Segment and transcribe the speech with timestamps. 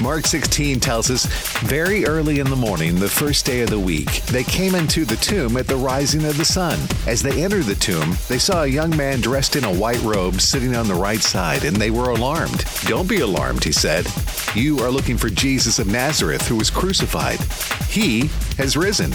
[0.00, 1.26] Mark 16 tells us
[1.60, 5.16] very early in the morning, the first day of the week, they came into the
[5.16, 6.78] tomb at the rising of the sun.
[7.06, 10.40] As they entered the tomb, they saw a young man dressed in a white robe
[10.40, 12.64] sitting on the right side, and they were alarmed.
[12.84, 14.06] Don't be alarmed, he said.
[14.54, 17.40] You are looking for Jesus of Nazareth, who was crucified.
[17.88, 19.12] He has risen.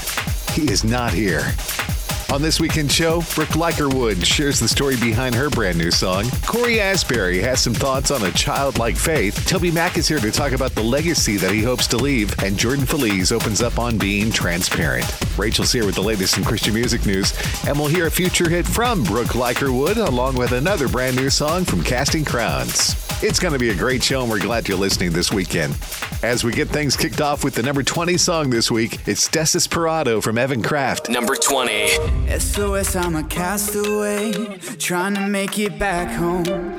[0.52, 1.54] He is not here.
[2.34, 6.26] On this weekend show, Brooke Ligertwood shares the story behind her brand new song.
[6.48, 9.36] Cory Asbury has some thoughts on a childlike faith.
[9.48, 12.34] TobyMac is here to talk about the legacy that he hopes to leave.
[12.42, 15.06] And Jordan Feliz opens up on being transparent.
[15.38, 17.36] Rachel's here with the latest in Christian music news.
[17.68, 21.66] And we'll hear a future hit from Brooke Ligertwood along with another brand new song
[21.66, 22.96] from Casting Crowns.
[23.22, 25.78] It's going to be a great show, and we're glad you're listening this weekend.
[26.24, 30.22] As we get things kicked off with the number 20 song this week, it's Desesperado
[30.22, 31.10] from Evan Craft.
[31.10, 32.23] Number 20.
[32.28, 34.32] SOS, I'm a castaway,
[34.78, 36.78] trying to make it back home.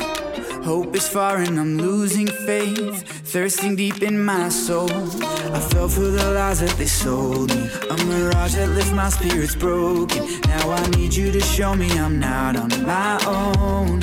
[0.64, 4.90] Hope is far and I'm losing faith, thirsting deep in my soul.
[4.90, 9.54] I fell for the lies that they sold me, a mirage that left my spirits
[9.54, 10.24] broken.
[10.48, 14.00] Now I need you to show me I'm not on my own.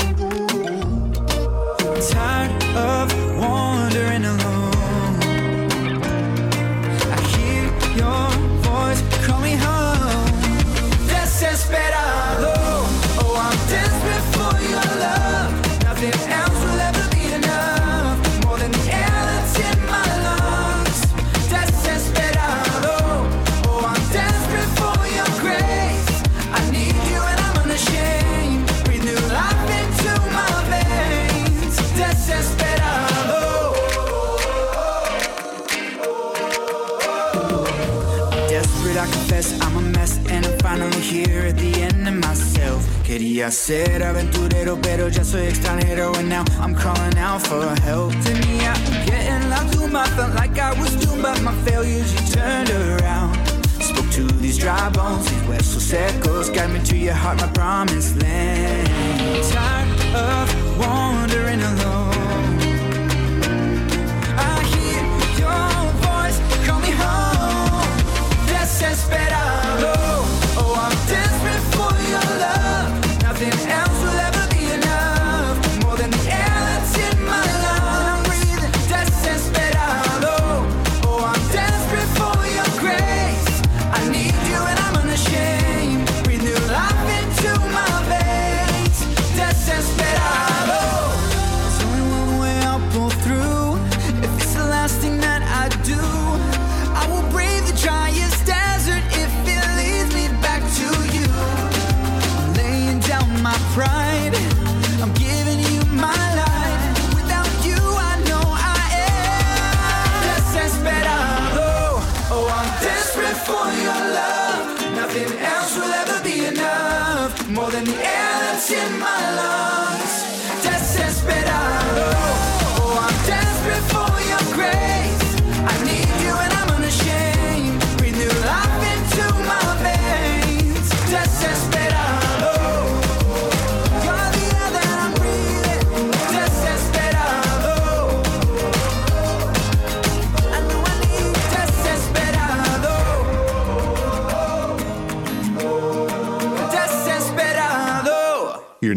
[2.09, 5.21] Tired of wandering alone.
[7.15, 7.63] I hear
[7.97, 8.29] your
[8.61, 9.90] voice call me home.
[11.61, 12.60] Desesperado.
[43.11, 48.13] Quería ser aventurero, pero ya soy extranjero And now I'm crawling out for help.
[48.23, 48.73] Tenía
[49.05, 53.35] que en la tumba, felt like I was doomed But my failures, you turned around.
[53.81, 58.15] Spoke to these dry bones, these huesos secos Guide me to your heart, my promised
[58.21, 58.87] land.
[59.51, 62.20] Tired of wandering alone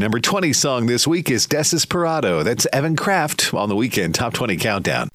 [0.05, 2.45] number 20 song this week is Desesperado.
[2.45, 5.09] That's Evan Craft on the weekend Top 20 Countdown.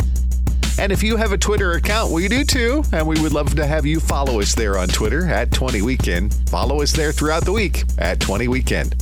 [0.79, 2.83] And if you have a Twitter account, we do too.
[2.91, 6.33] And we would love to have you follow us there on Twitter at 20 Weekend.
[6.49, 8.95] Follow us there throughout the week at 20 Weekend.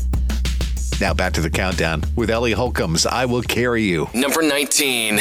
[1.00, 4.10] Now back to the countdown with Ellie Holcomb's I Will Carry You.
[4.14, 5.20] Number 19.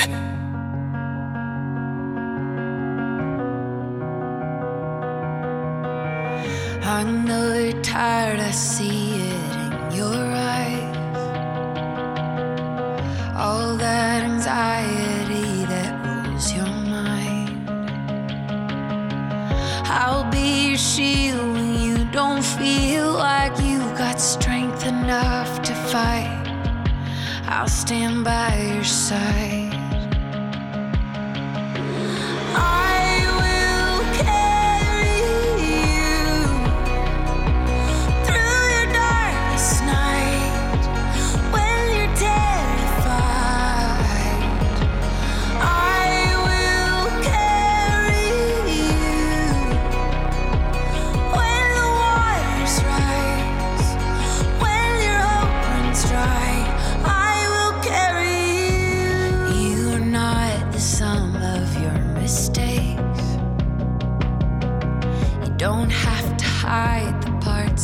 [6.82, 9.05] I know you're tired, I see
[14.46, 17.68] anxiety that rules your mind.
[19.88, 26.44] I'll be your shield when you don't feel like you've got strength enough to fight.
[27.48, 29.74] I'll stand by your side.
[32.54, 32.95] I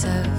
[0.02, 0.31] myself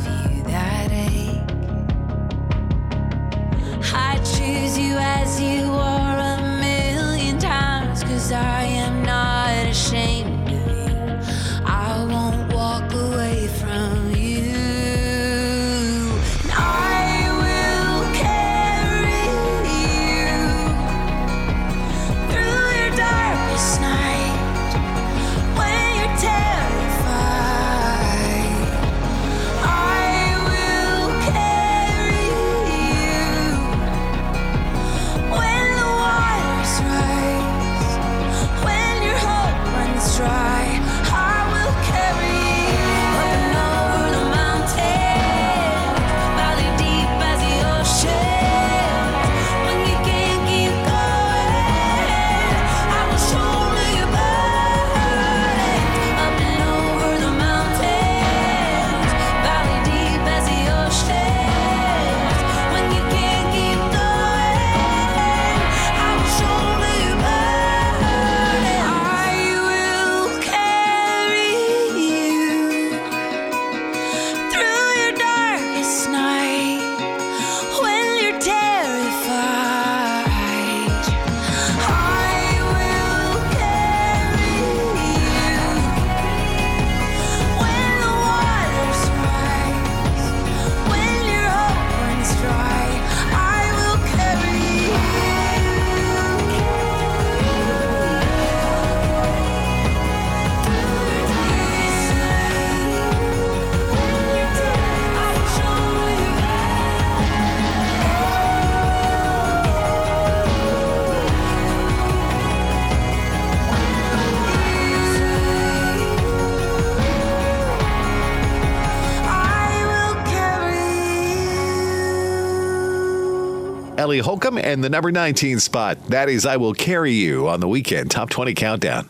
[124.03, 125.97] Ellie Holcomb, and the number 19 spot.
[126.09, 129.07] That is I Will Carry You on the weekend top 20 countdown.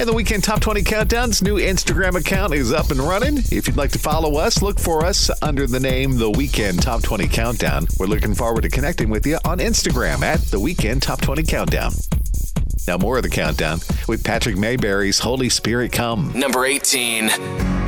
[0.00, 3.36] And the Weekend Top 20 Countdown's new Instagram account is up and running.
[3.52, 7.02] If you'd like to follow us, look for us under the name The Weekend Top
[7.02, 7.86] 20 Countdown.
[7.98, 11.92] We're looking forward to connecting with you on Instagram at The Weekend Top 20 Countdown.
[12.88, 16.32] Now, more of the countdown with Patrick Mayberry's Holy Spirit Come.
[16.34, 17.79] Number 18.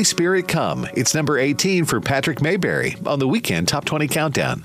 [0.00, 0.88] Holy Spirit Come.
[0.94, 4.64] It's number 18 for Patrick Mayberry on the weekend Top 20 Countdown.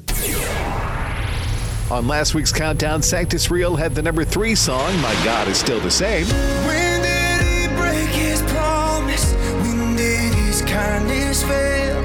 [1.91, 5.81] On last week's countdown, Sanctus Real had the number three song, My God is Still
[5.81, 6.25] the Same.
[6.65, 9.33] When did he break his promise?
[9.33, 12.01] When did his kindness fail?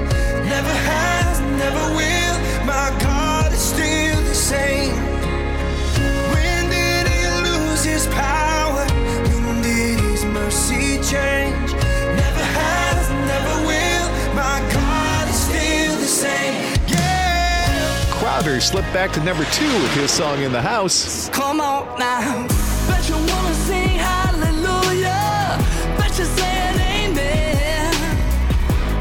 [0.46, 2.66] Never has, never will.
[2.66, 4.96] My God is still the same.
[6.34, 8.86] When did he lose his power?
[8.88, 11.69] When did his mercy change?
[18.40, 21.28] Slipped back to number two with his song In the House.
[21.28, 22.46] Come on now.
[22.88, 25.58] Bet you wanna sing hallelujah.
[25.98, 27.92] Bet you're saying amen.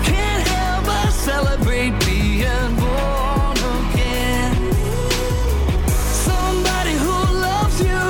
[0.03, 4.73] Can't help but celebrate being born again.
[6.27, 7.17] Somebody who
[7.47, 8.07] loves you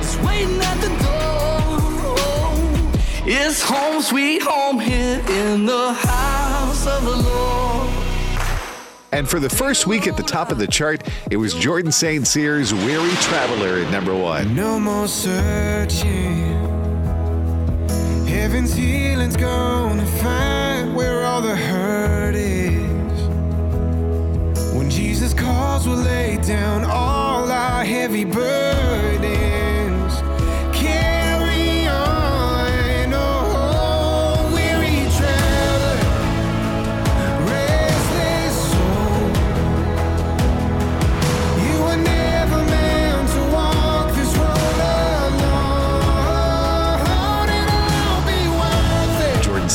[0.00, 1.78] is waiting at the door.
[3.26, 7.35] It's home sweet home here in the house of the Lord.
[9.16, 12.26] And for the first week at the top of the chart, it was Jordan St.
[12.26, 14.54] Cyr's Weary Traveler at number one.
[14.54, 16.44] No more searching.
[18.26, 23.22] Heaven's healing's gonna find where all the hurt is.
[24.74, 29.65] When Jesus calls, we'll lay down all our heavy burdens.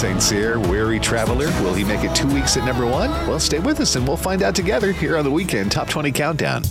[0.02, 0.20] St.
[0.20, 1.46] Cyr, Weary Traveler.
[1.62, 3.12] Will he make it two weeks at number one?
[3.28, 6.12] Well, stay with us and we'll find out together here on the weekend Top 20
[6.12, 6.64] Countdown.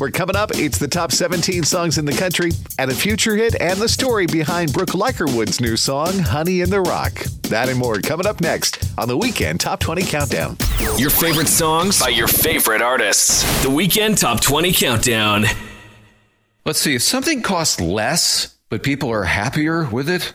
[0.00, 0.52] We're coming up.
[0.54, 4.24] It's the top 17 songs in the country and a future hit and the story
[4.24, 7.12] behind Brooke Ligertwood's new song, Honey in the Rock.
[7.50, 10.56] That and more coming up next on the weekend Top 20 Countdown.
[10.96, 13.62] Your favorite songs by your favorite artists.
[13.62, 15.44] The weekend Top 20 Countdown.
[16.64, 16.94] Let's see.
[16.94, 20.34] If something costs less, but people are happier with it,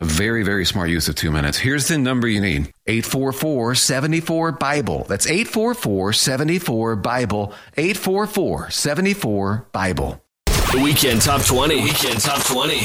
[0.00, 1.58] A very, very smart use of two minutes.
[1.58, 5.04] Here's the number you need 844 74 Bible.
[5.08, 7.52] That's 844 74 Bible.
[7.76, 10.22] 844 74 Bible.
[10.46, 11.82] The weekend Top 20.
[11.82, 12.78] Weekend Top 20.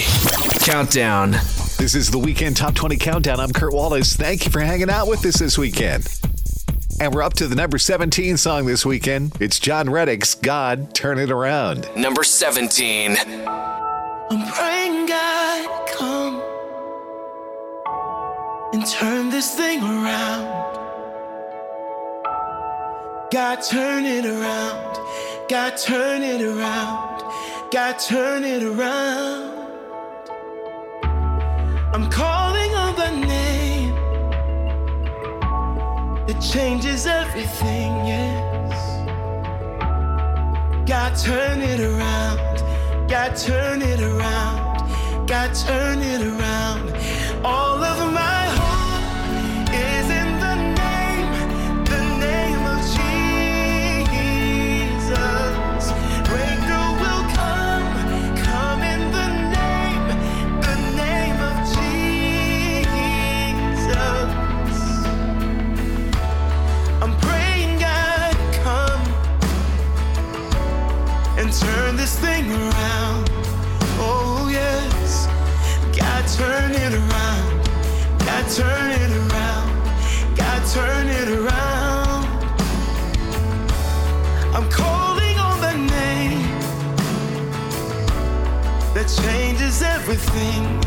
[0.66, 1.32] Countdown.
[1.78, 3.40] This is the weekend Top 20 Countdown.
[3.40, 4.16] I'm Kurt Wallace.
[4.16, 6.08] Thank you for hanging out with us this weekend.
[7.00, 9.34] And we're up to the number 17 song this weekend.
[9.40, 11.88] It's Jon Reddick's God Turn It Around.
[11.96, 13.18] Number 17.
[13.48, 16.53] I'm praying God come
[18.74, 20.46] and turn this thing around.
[23.32, 24.98] God turn it around.
[25.48, 27.22] God turn it around.
[27.72, 29.54] God turn it around.
[31.94, 33.94] I'm calling on the name
[36.26, 38.74] that changes everything, yes.
[40.88, 42.40] God turn it around.
[43.08, 45.28] God turn it around.
[45.28, 46.90] God turn it around.
[47.46, 48.43] All of my
[74.00, 75.28] Oh, yes.
[75.98, 77.68] God, turn it around.
[78.20, 80.36] God, turn it around.
[80.36, 82.26] God, turn it around.
[84.56, 86.42] I'm calling on the name
[88.94, 90.83] that changes everything.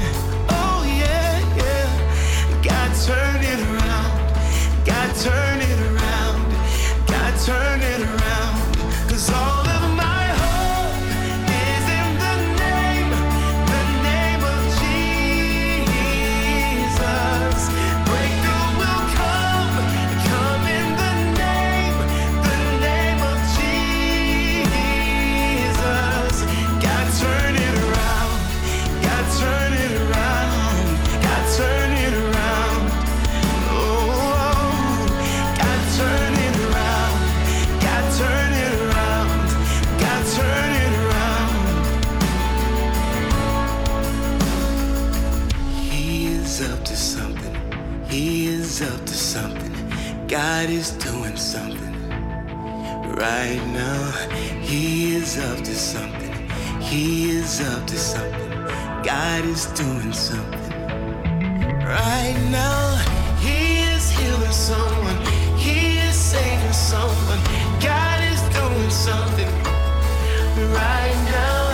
[50.29, 51.95] God is doing something
[53.15, 54.11] right now.
[54.61, 56.51] He is up to something.
[56.81, 58.51] He is up to something.
[59.05, 60.73] God is doing something
[61.87, 62.97] right now.
[63.39, 65.17] He is healing someone.
[65.57, 67.39] He is saving someone.
[67.81, 69.53] God is doing something
[70.75, 71.71] right now.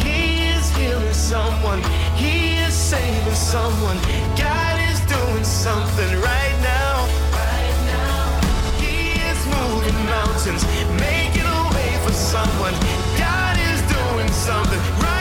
[0.00, 1.82] He is healing someone.
[2.14, 3.98] He is saving someone.
[4.36, 6.85] God is doing something right now.
[10.16, 10.64] Mountains,
[10.98, 12.74] making a way for someone.
[13.18, 15.15] God is doing something right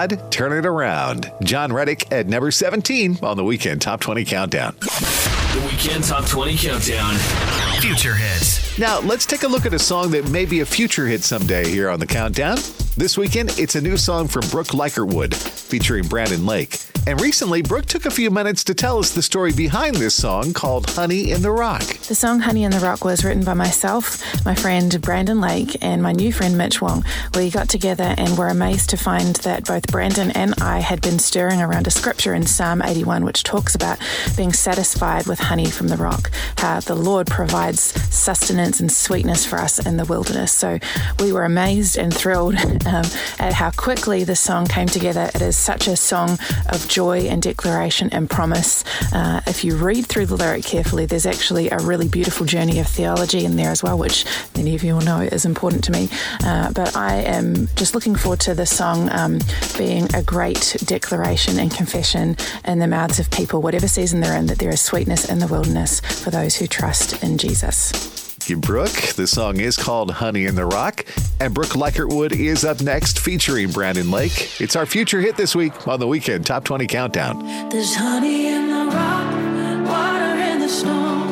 [0.00, 1.30] God, turn it around.
[1.42, 4.74] Jon Reddick at number 17 on the weekend Top 20 Countdown.
[4.80, 7.16] The Weekend Top 20 Countdown.
[7.80, 8.78] Future hits.
[8.78, 11.68] Now, let's take a look at a song that may be a future hit someday
[11.68, 12.56] here on the Countdown.
[12.96, 16.89] This weekend, it's a new song from Brooke Ligertwood featuring Brandon Lake.
[17.06, 20.52] And recently, Brooke took a few minutes to tell us the story behind this song
[20.52, 21.82] called Honey in the Rock.
[21.82, 26.02] The song Honey in the Rock was written by myself, my friend Brandon Lake, and
[26.02, 27.02] my new friend Mitch Wong.
[27.34, 31.18] We got together and were amazed to find that both Brandon and I had been
[31.18, 33.98] stirring around a scripture in Psalm 81, which talks about
[34.36, 37.80] being satisfied with honey from the rock, how the Lord provides
[38.14, 40.52] sustenance and sweetness for us in the wilderness.
[40.52, 40.78] So
[41.18, 43.06] we were amazed and thrilled um,
[43.38, 45.30] at how quickly the song came together.
[45.34, 48.84] It is such a song of joy and declaration and promise.
[49.12, 52.86] Uh, if you read through the lyric carefully, there's actually a really beautiful journey of
[52.86, 54.24] theology in there as well, which
[54.56, 56.08] many of you will know is important to me.
[56.44, 59.38] Uh, but I am just looking forward to this song um,
[59.78, 64.46] being a great declaration and confession in the mouths of people, whatever season they're in,
[64.46, 68.19] that there is sweetness in the wilderness for those who trust in Jesus.
[68.50, 69.14] You, Brooke.
[69.14, 71.04] The song is called Honey in the Rock.
[71.38, 74.60] And Brooke Ligertwood is up next featuring Brandon Lake.
[74.60, 77.68] It's our future hit this week on the weekend Top 20 Countdown.
[77.68, 81.29] There's honey in the rock, water in the snow,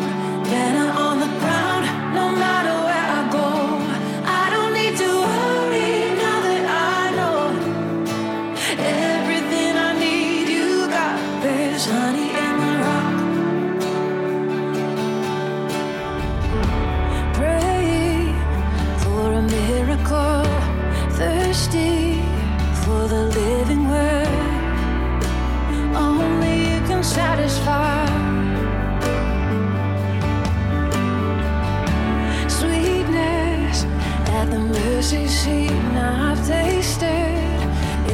[34.51, 35.71] the mercy seat.
[35.71, 37.39] Now I've tasted.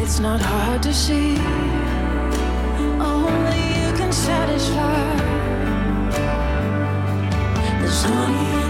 [0.00, 1.36] It's not hard to see.
[2.98, 5.16] Only you can satisfy.
[7.80, 8.63] There's honey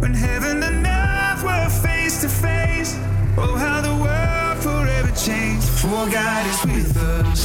[0.02, 2.92] When heaven and earth were face to face.
[3.37, 3.93] Oh, how the
[6.10, 7.44] God is with us.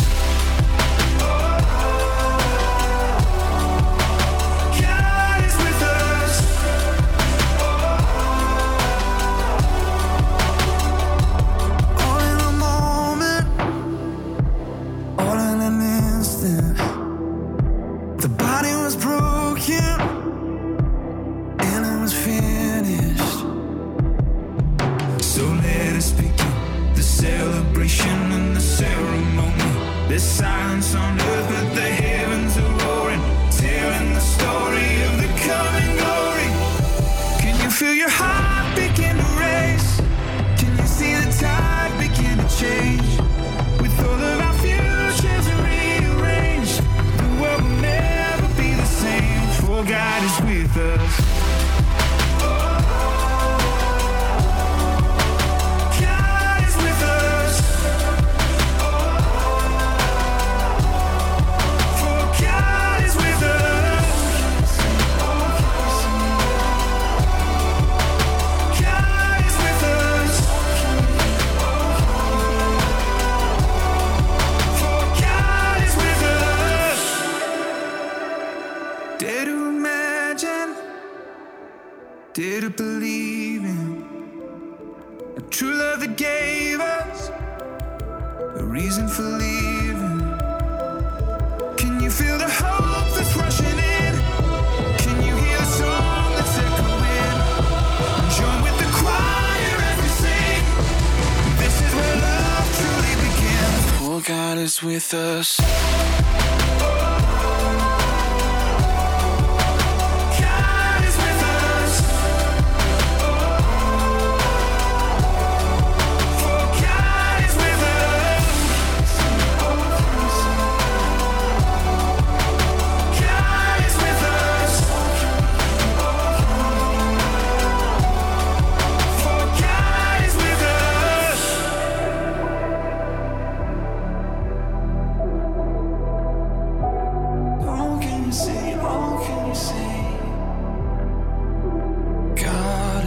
[104.60, 106.09] Is with us.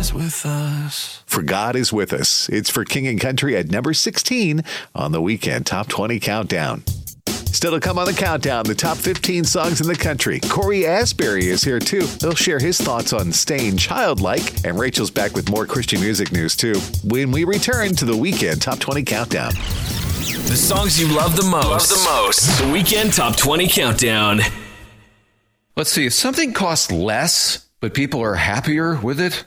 [0.03, 1.23] Is with us.
[1.27, 2.49] For God Is With Us.
[2.49, 4.65] It's for King and Country at number 16
[4.97, 6.83] on the weekend top 20 countdown.
[7.29, 10.41] Still to come on the countdown, the top 15 songs in the country.
[10.41, 12.05] Cory Asbury is here too.
[12.19, 16.57] He'll share his thoughts on staying childlike, and Rachel's back with more Christian music news
[16.57, 16.75] too.
[17.05, 19.53] When we return to the weekend top 20 countdown.
[19.55, 21.69] The songs you love the most.
[21.69, 22.61] Love the most.
[22.61, 24.41] The weekend top 20 countdown.
[25.77, 26.07] Let's see.
[26.07, 29.47] If something costs less, but people are happier with it,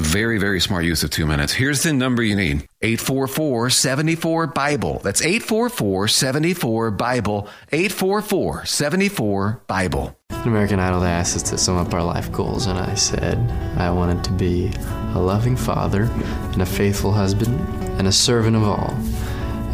[0.00, 1.52] very, very smart use of two minutes.
[1.52, 5.00] Here's the number you need 844 74 Bible.
[5.04, 7.48] That's 844 74 Bible.
[7.72, 10.16] 844 74 Bible.
[10.30, 13.38] An American Idol asked us to sum up our life goals, and I said
[13.78, 14.72] I wanted to be
[15.14, 17.60] a loving father and a faithful husband
[17.98, 18.90] and a servant of all.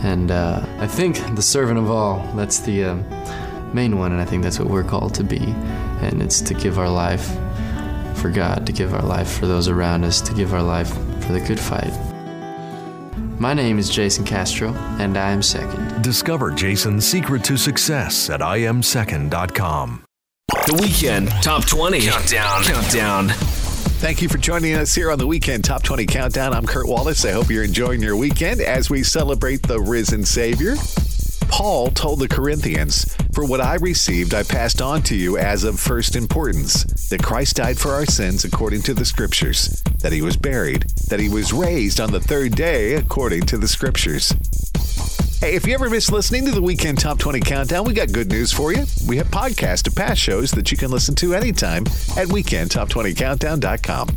[0.02, 2.94] And uh, I think the servant of all, that's the uh,
[3.72, 5.40] main one, and I think that's what we're called to be.
[6.02, 7.36] And it's to give our life
[8.18, 10.92] for God, to give our life for those around us, to give our life
[11.24, 11.92] for the good fight.
[13.40, 16.02] My name is Jason Castro, and I am second.
[16.02, 20.04] Discover Jason's secret to success at iamsecond.com.
[20.48, 22.64] The Weekend Top 20 Countdown.
[22.64, 23.28] Countdown.
[24.00, 26.52] Thank you for joining us here on the Weekend Top 20 Countdown.
[26.52, 27.24] I'm Kurt Wallace.
[27.24, 30.74] I hope you're enjoying your weekend as we celebrate the risen Savior.
[31.48, 35.80] Paul told the Corinthians, For what I received, I passed on to you as of
[35.80, 40.36] first importance that Christ died for our sins according to the Scriptures, that he was
[40.36, 44.32] buried, that he was raised on the third day according to the Scriptures.
[45.40, 48.28] Hey, if you ever miss listening to the Weekend Top 20 Countdown, we got good
[48.28, 48.84] news for you.
[49.06, 51.84] We have podcasts of past shows that you can listen to anytime
[52.16, 54.08] at weekendtop20countdown.com.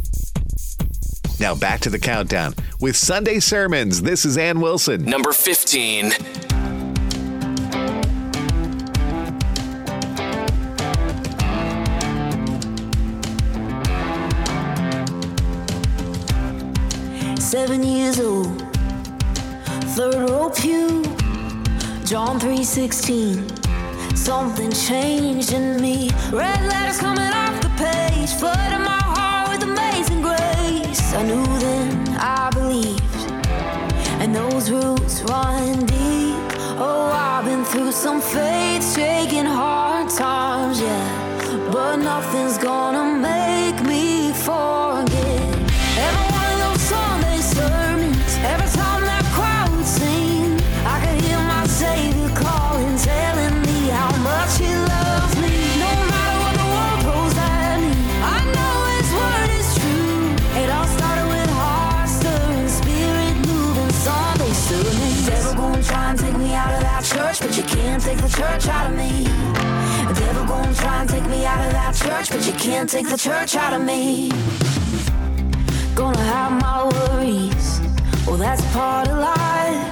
[1.39, 4.01] Now back to the countdown with Sunday sermons.
[4.01, 5.05] This is Anne Wilson.
[5.05, 6.11] Number 15.
[17.51, 18.61] Seven years old,
[19.93, 21.03] third row pew,
[22.05, 23.45] John 3:16.
[24.15, 26.09] Something changed in me.
[26.31, 31.13] Red letters coming off the page, flooding my heart with amazing grace.
[31.13, 33.19] I knew then, I believed,
[34.21, 36.47] and those roots run deep.
[36.79, 44.90] Oh, I've been through some faith-shaking hard times, yeah, but nothing's gonna make me forget.
[68.41, 69.25] Church out of me.
[70.10, 73.08] The devil gonna try and take me out of that church, but you can't take
[73.08, 74.32] the church out of me.
[75.93, 77.82] Gonna have my worries.
[78.25, 79.89] Well, that's part of life.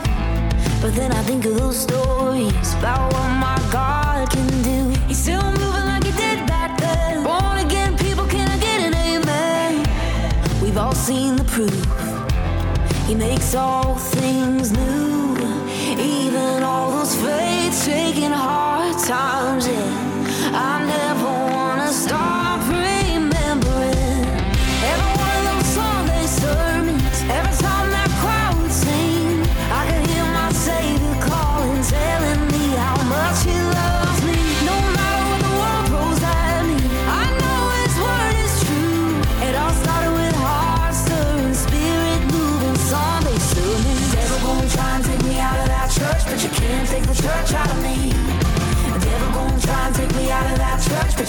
[0.81, 4.79] But then I think of those stories about what my God can do.
[5.07, 7.23] He's still moving like he did back then.
[7.23, 9.85] Born again, people can I get an amen?
[10.63, 11.85] We've all seen the proof.
[13.07, 15.08] He makes all things new.
[17.85, 19.67] Shaking hard times.
[19.67, 19.98] Yeah,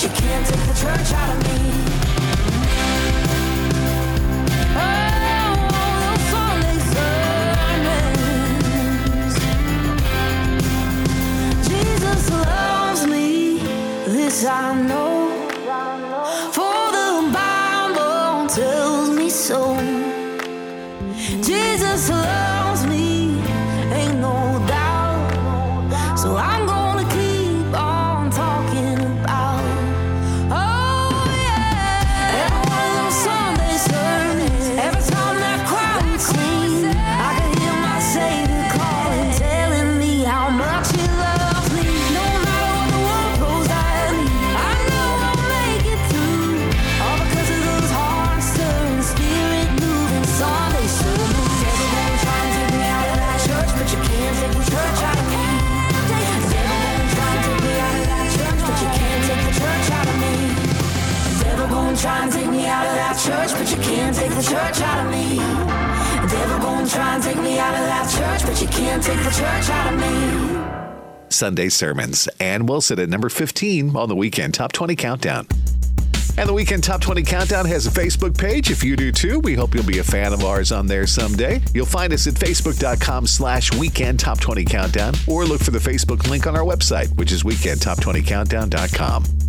[0.03, 1.59] you can't take the church out of me.
[4.75, 5.11] Oh,
[11.69, 13.59] Jesus loves me,
[14.07, 15.10] this I know.
[68.51, 71.07] But you can't take the church out of me.
[71.29, 72.29] Sunday sermons.
[72.41, 75.47] Anne Wilson at number 15 on the Weekend Top 20 Countdown.
[76.37, 78.73] And the Weekend Top 20 Countdown has a Facebook page.
[78.73, 81.63] If you do too, we hope you'll be a fan of ours on there someday.
[81.75, 86.29] You'll find us at facebook.com slash weekend top 20 countdown or look for the Facebook
[86.29, 89.40] link on our website, which is weekendtop20countdown.com.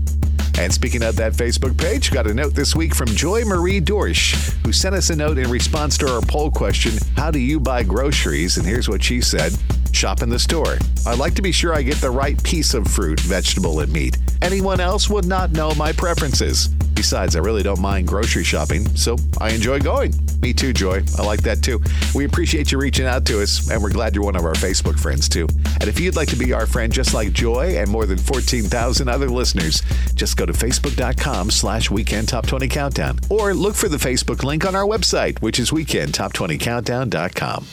[0.60, 4.52] And speaking of that Facebook page, got a note this week from Joy Marie Dorsch,
[4.66, 7.84] who sent us a note in response to our poll question How do you buy
[7.84, 8.58] groceries?
[8.58, 9.54] And here's what she said
[9.92, 10.78] Shop in the store.
[11.06, 14.18] I like to be sure I get the right piece of fruit, vegetable, and meat.
[14.42, 16.68] Anyone else would not know my preferences.
[16.96, 20.14] Besides, I really don't mind grocery shopping, so I enjoy going.
[20.42, 21.02] Me too, Joy.
[21.18, 21.82] I like that too.
[22.14, 25.00] We appreciate you reaching out to us, and we're glad you're one of our Facebook
[25.00, 25.48] friends too.
[25.80, 29.08] And if you'd like to be our friend just like Joy and more than 14,000
[29.08, 29.82] other listeners,
[30.16, 34.66] just go to facebook.com slash weekend top 20 countdown or look for the Facebook link
[34.66, 37.66] on our website, which is weekendtop20countdown.com.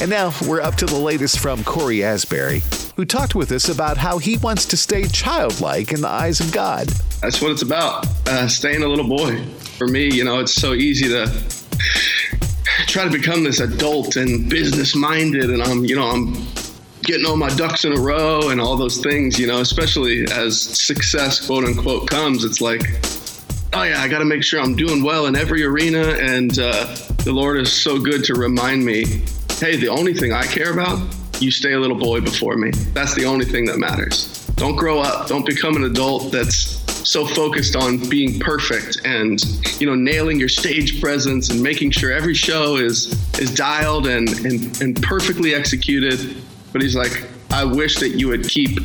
[0.00, 2.62] And now we're up to the latest from Cory Asbury,
[2.96, 6.50] who talked with us about how he wants to stay childlike in the eyes of
[6.52, 6.88] God.
[7.20, 8.06] That's what it's about.
[8.26, 9.44] Uh, staying a little boy.
[9.76, 11.26] For me, you know, it's so easy to
[12.86, 16.32] try to become this adult and business minded, and I'm, you know, I'm
[17.02, 20.58] getting all my ducks in a row and all those things, you know, especially as
[20.58, 22.44] success, quote unquote, comes.
[22.44, 22.80] It's like,
[23.74, 26.16] oh yeah, I got to make sure I'm doing well in every arena.
[26.20, 26.94] And uh,
[27.24, 29.24] the Lord is so good to remind me
[29.60, 30.98] hey, the only thing I care about,
[31.38, 32.70] you stay a little boy before me.
[32.94, 34.46] That's the only thing that matters.
[34.56, 35.28] Don't grow up.
[35.28, 39.42] Don't become an adult that's so focused on being perfect and
[39.80, 43.06] you know nailing your stage presence and making sure every show is
[43.38, 46.36] is dialed and and, and perfectly executed
[46.72, 48.78] but he's like i wish that you would keep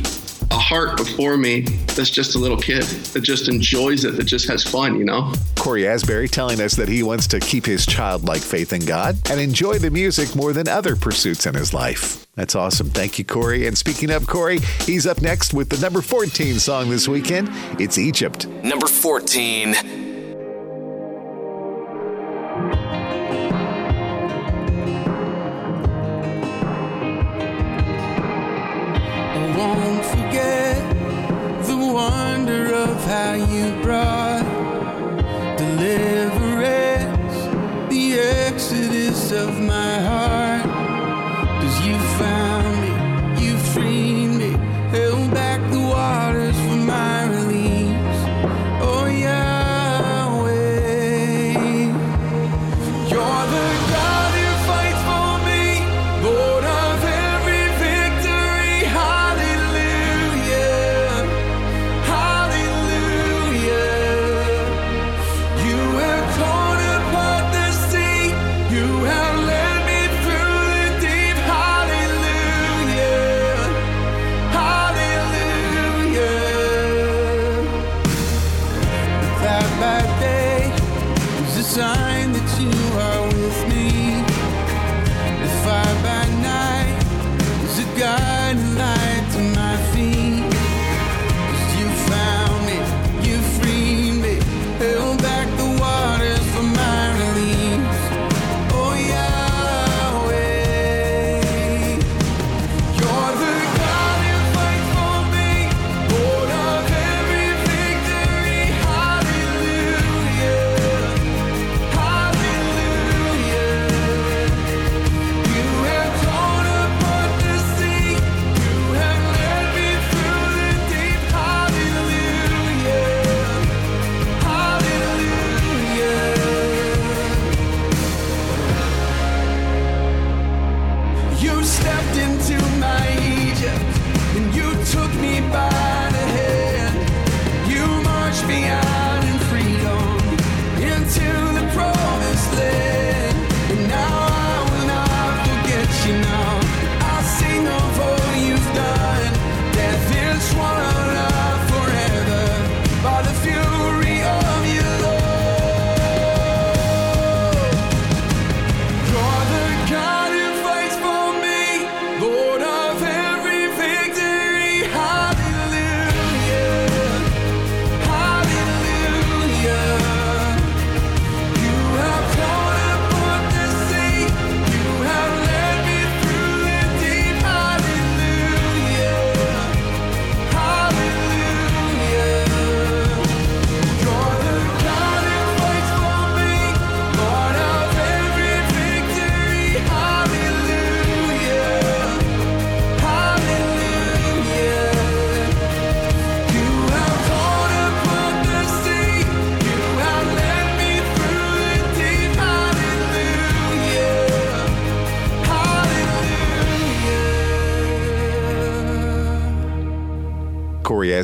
[0.56, 1.60] a heart before me
[1.94, 5.32] that's just a little kid that just enjoys it, that just has fun, you know?
[5.54, 9.38] Cory Asbury telling us that he wants to keep his childlike faith in God and
[9.38, 12.26] enjoy the music more than other pursuits in his life.
[12.36, 12.88] That's awesome.
[12.90, 13.66] Thank you, Cory.
[13.66, 17.48] And speaking of Cory, he's up next with the number 14 song this weekend.
[17.78, 18.46] It's Egypt.
[18.62, 20.05] Number 14.
[33.06, 34.42] How you brought
[35.56, 37.36] deliverance,
[37.88, 40.55] the exodus of my heart.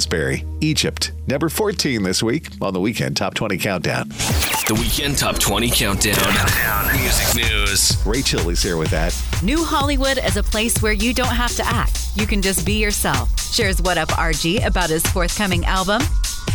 [0.03, 1.12] Cory Asbury, Egypt.
[1.26, 4.09] Number 14 this week on the Weekend Top 20 Countdown.
[4.09, 6.96] The Weekend Top 20 Countdown.
[6.96, 8.05] Music news.
[8.07, 9.16] Rachel is here with that.
[9.42, 12.09] New Hollywood is a place where you don't have to act.
[12.16, 13.28] You can just be yourself.
[13.53, 16.03] Shares What Up RG about his forthcoming album.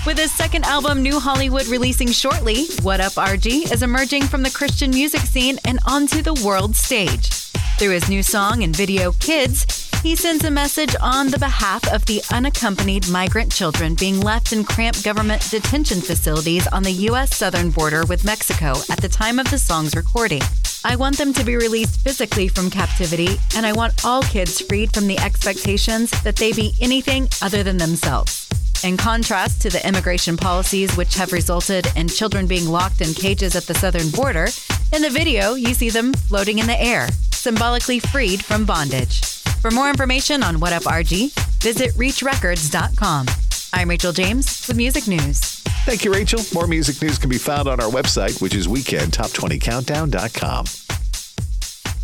[0.06, 4.52] With his second album, New Hollywood, releasing shortly, What Up RG is emerging from the
[4.52, 7.30] Christian music scene and onto the world stage.
[7.80, 9.66] Through his new song and video, Kids,
[10.04, 14.64] he sends a message on the behalf of the unaccompanied migrant children being left in
[14.64, 17.36] cramped government detention facilities on the U.S.
[17.36, 20.42] southern border with Mexico at the time of the song's recording.
[20.86, 24.94] I want them to be released physically from captivity, and I want all kids freed
[24.94, 28.48] from the expectations that they be anything other than themselves.
[28.84, 33.56] In contrast to the immigration policies which have resulted in children being locked in cages
[33.56, 34.48] at the southern border,
[34.94, 39.37] in the video you see them floating in the air, symbolically freed from bondage.
[39.62, 41.32] For more information on What Up RG,
[41.62, 43.26] visit reachrecords.com.
[43.74, 45.40] I'm Rachel James with Music News.
[45.86, 46.42] Thank you, Rachel.
[46.54, 50.66] More music news can be found on our website, which is weekendtop20countdown.com.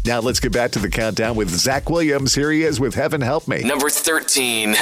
[0.05, 2.35] Now let's get back to the countdown with Zach Williams.
[2.35, 3.61] Here he is with Heaven Help Me.
[3.63, 4.75] Number 13.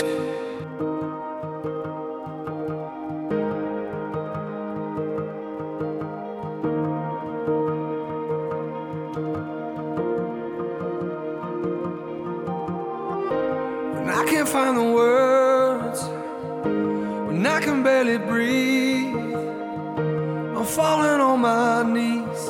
[18.04, 19.16] Barely breathe,
[20.58, 22.48] I'm falling on my knees.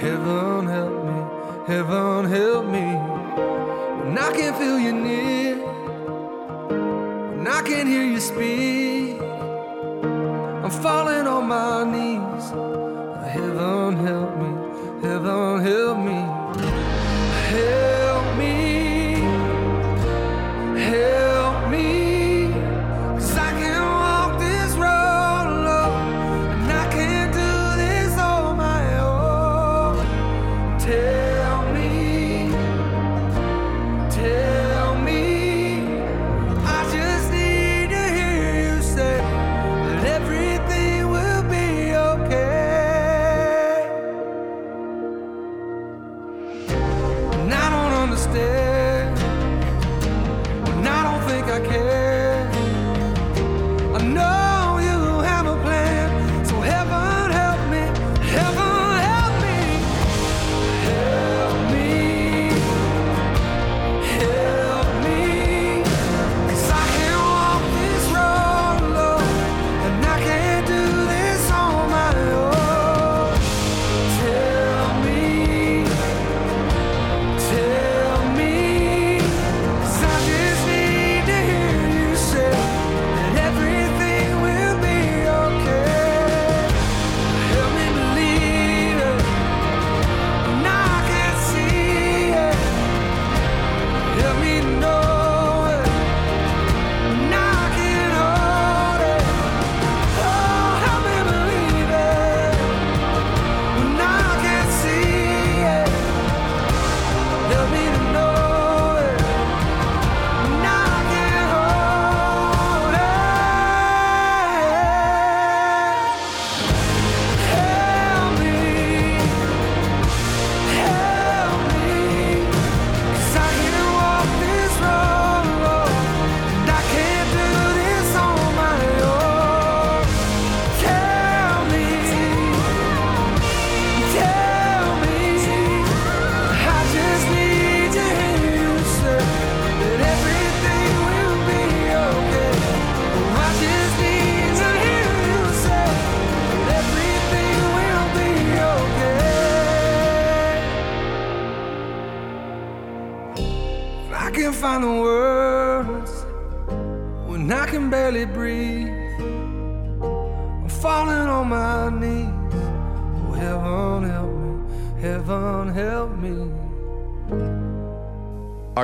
[0.00, 2.86] Heaven help me, heaven help me.
[4.02, 5.56] When I can't feel you near,
[7.36, 9.20] when I can't hear you speak,
[10.64, 12.50] I'm falling on my knees.
[13.30, 16.43] Heaven help me, heaven help me.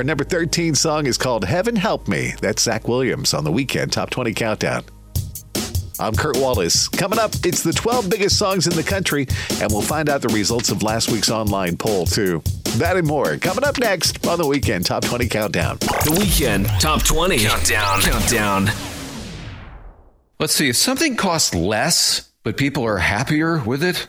[0.00, 2.32] Our number 13 song is called Heaven Help Me.
[2.40, 4.82] That's Zach Williams on the Weekend Top 20 Countdown.
[5.98, 6.88] I'm Kurt Wallace.
[6.88, 9.26] Coming up, it's the 12 biggest songs in the country,
[9.60, 12.42] and we'll find out the results of last week's online poll, too.
[12.78, 15.76] That and more coming up next on the Weekend Top 20 Countdown.
[15.80, 18.00] The Weekend Top 20 Countdown.
[18.00, 18.70] Countdown.
[20.38, 20.70] Let's see.
[20.70, 24.08] If something costs less, but people are happier with it,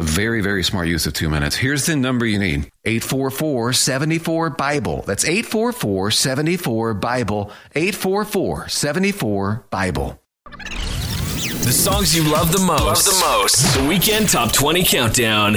[0.00, 1.54] A very, very smart use of two minutes.
[1.54, 5.04] Here's the number you need 844 74 Bible.
[5.06, 7.52] That's 844 74 Bible.
[7.74, 10.18] 844 74 Bible.
[10.44, 12.80] The songs you love the most.
[12.80, 13.74] Love the most.
[13.76, 15.56] The Weekend Top 20 Countdown.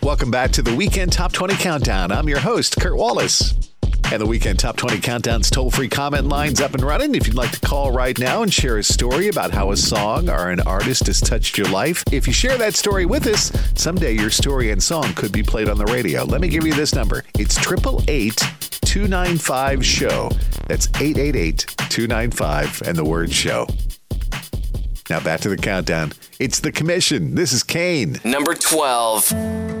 [0.00, 2.12] Welcome back to the Weekend Top 20 Countdown.
[2.12, 3.71] I'm your host, Kurt Wallace.
[4.10, 7.14] And the Weekend Top 20 Countdown's toll free comment line's up and running.
[7.14, 10.28] If you'd like to call right now and share a story about how a song
[10.28, 14.12] or an artist has touched your life, if you share that story with us, someday
[14.12, 16.24] your story and song could be played on the radio.
[16.24, 18.36] Let me give you this number it's 888
[18.82, 20.30] 295 SHOW.
[20.66, 23.66] That's 888 295 and the word show.
[25.08, 26.12] Now back to the countdown.
[26.38, 27.34] It's the commission.
[27.34, 28.20] This is Cain.
[28.24, 29.71] Number 12.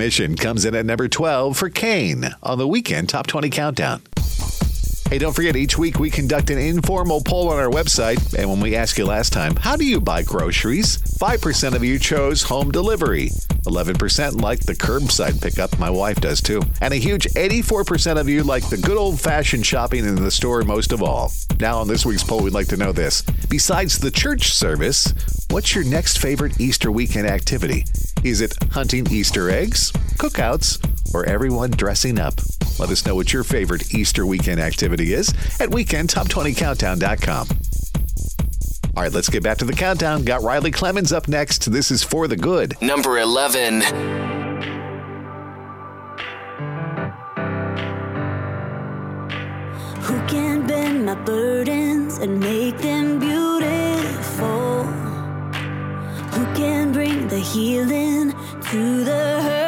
[0.00, 4.00] Commission comes in at number 12 for Cain on the Weekend Top 20 Countdown.
[5.10, 8.32] Hey, don't forget, each week we conduct an informal poll on our website.
[8.32, 10.96] And when we asked you last time, how do you buy groceries?
[10.96, 13.28] 5% of you chose home delivery.
[13.66, 15.78] 11% like the curbside pickup.
[15.78, 16.62] My wife does too.
[16.80, 20.62] And a huge 84% of you like the good old fashioned shopping in the store
[20.62, 21.30] most of all.
[21.58, 23.20] Now, on this week's poll, we'd like to know this.
[23.50, 25.12] Besides the church service,
[25.50, 27.84] what's your next favorite Easter weekend activity?
[28.22, 30.78] Is it hunting Easter eggs, cookouts,
[31.14, 32.34] or everyone dressing up?
[32.78, 37.48] Let us know what your favorite Easter weekend activity is at weekendtop20countdown.com.
[38.96, 40.24] All right, let's get back to the countdown.
[40.24, 41.72] Got Riley Clemmons up next.
[41.72, 42.76] This is For the Good.
[42.82, 43.80] Number 11.
[50.02, 53.29] Who can bend my burdens and make them beautiful?
[57.30, 58.32] The healing
[58.70, 59.59] to the hurt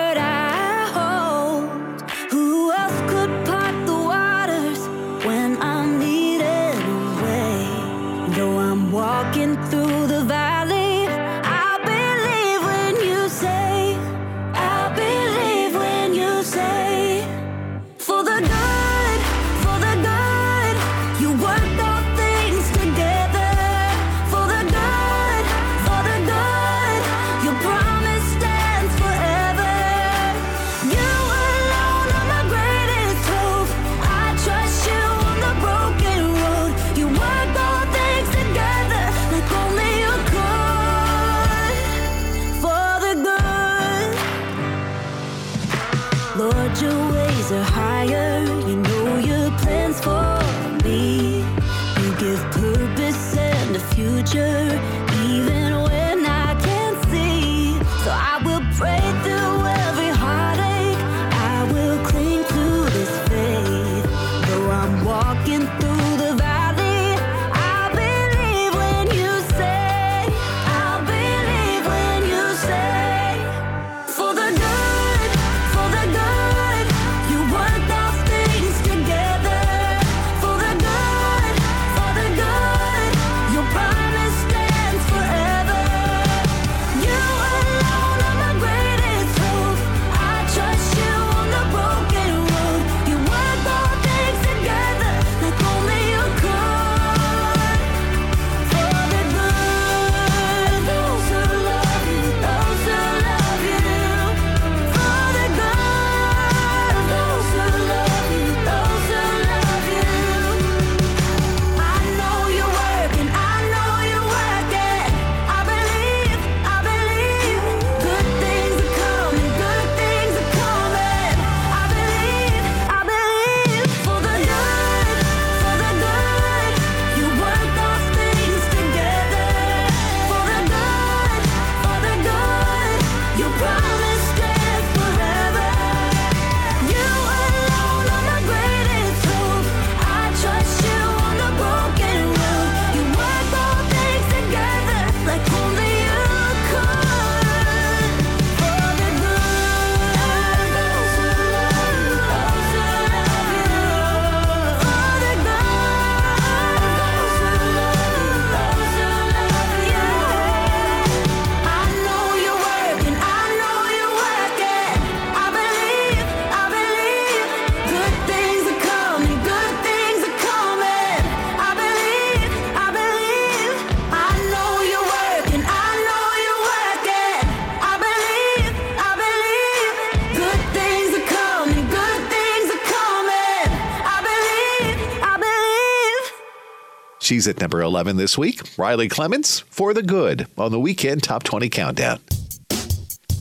[187.33, 188.61] She's at number 11 this week.
[188.77, 192.21] Riley Clemmons for the good on the weekend top 20 countdown.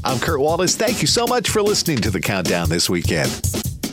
[0.06, 0.78] I'm Kurt Wallace.
[0.78, 3.30] Thank you so much for listening to the countdown this weekend.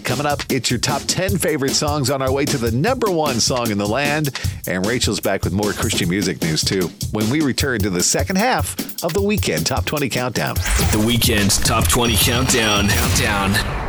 [0.05, 3.41] Coming up, it's your top 10 favorite songs on our way to the number one
[3.41, 4.31] song in the land.
[4.69, 8.37] And Rachel's back with more Christian music news, too, when we return to the second
[8.37, 10.55] half of the weekend top 20 countdown.
[10.93, 12.89] The weekend top 20 countdown.
[12.89, 13.88] Countdown.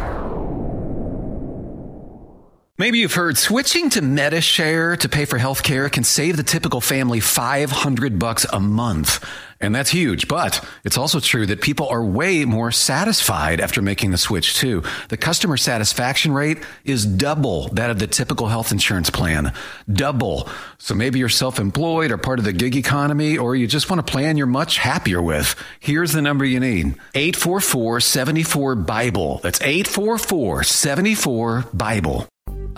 [2.80, 7.20] Maybe you've heard switching to Medi-Share to pay for healthcare can save the typical family
[7.20, 9.22] 500 bucks a month.
[9.60, 14.12] And that's huge, but it's also true that people are way more satisfied after making
[14.12, 14.84] the switch too.
[15.10, 19.52] The customer satisfaction rate is double that of the typical health insurance plan.
[19.92, 20.48] Double.
[20.78, 24.04] So maybe you're self-employed or part of the gig economy or you just want a
[24.04, 25.54] plan you're much happier with.
[25.82, 26.96] Here's the number you need.
[27.14, 29.42] 844-74 Bible.
[29.44, 32.30] That's 844-74 Bible.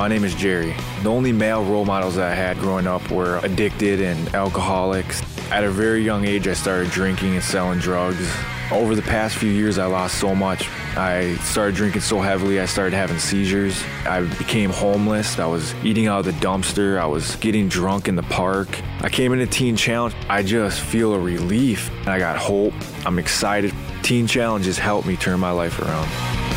[0.00, 0.74] My name is Jerry.
[1.02, 5.20] The only male role models that I had growing up were addicted and alcoholics.
[5.50, 8.26] At a very young age, I started drinking and selling drugs.
[8.72, 10.70] Over the past few years, I lost so much.
[10.96, 13.84] I started drinking so heavily, I started having seizures.
[14.06, 15.38] I became homeless.
[15.38, 16.98] I was eating out of the dumpster.
[16.98, 18.68] I was getting drunk in the park.
[19.02, 20.14] I came into Teen Challenge.
[20.30, 21.90] I just feel a relief.
[22.08, 22.72] I got hope.
[23.04, 23.74] I'm excited.
[24.02, 26.49] Teen Challenge has helped me turn my life around.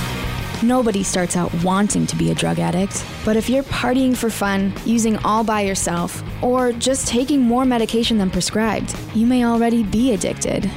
[0.64, 4.74] Nobody starts out wanting to be a drug addict, but if you're partying for fun,
[4.86, 10.14] using all by yourself, or just taking more medication than prescribed, you may already be
[10.14, 10.72] addicted.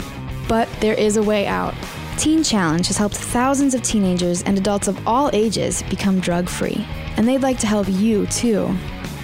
[0.49, 1.73] But there is a way out.
[2.19, 6.85] Teen Challenge has helped thousands of teenagers and adults of all ages become drug free,
[7.17, 8.77] and they'd like to help you too.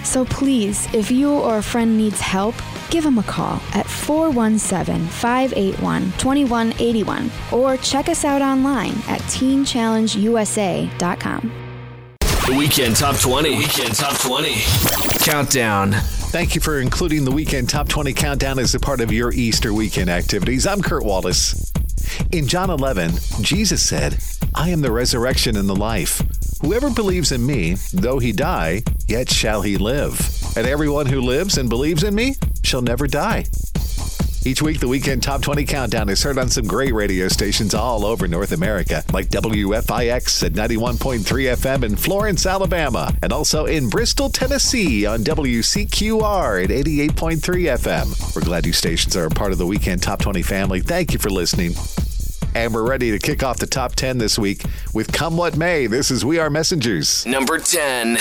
[0.03, 2.53] So please, if you or a friend needs help,
[2.89, 11.51] give them a call at 417 581 2181 or check us out online at teenchallengeusa.com.
[12.19, 13.57] The Weekend Top 20.
[13.57, 14.53] Weekend Top 20.
[15.23, 15.93] Countdown.
[15.93, 19.73] Thank you for including the Weekend Top 20 Countdown as a part of your Easter
[19.73, 20.67] weekend activities.
[20.67, 21.71] I'm Kurt Wallace.
[22.33, 24.17] In John 11, Jesus said,
[24.53, 26.21] I am the resurrection and the life.
[26.63, 30.17] Whoever believes in me, though he die, yet shall he live.
[30.55, 33.45] And everyone who lives and believes in me shall never die.
[34.45, 38.05] Each week, the Weekend Top 20 Countdown is heard on some great radio stations all
[38.05, 44.29] over North America, like WFIX at 91.3 FM in Florence, Alabama, and also in Bristol,
[44.29, 48.35] Tennessee on WCQR at 88.3 FM.
[48.35, 50.79] We're glad you stations are a part of the Weekend Top 20 family.
[50.79, 51.73] Thank you for listening.
[52.55, 55.87] And we're ready to kick off the top 10 this week with Come What May.
[55.87, 57.25] This is We Are Messengers.
[57.25, 58.17] Number 10.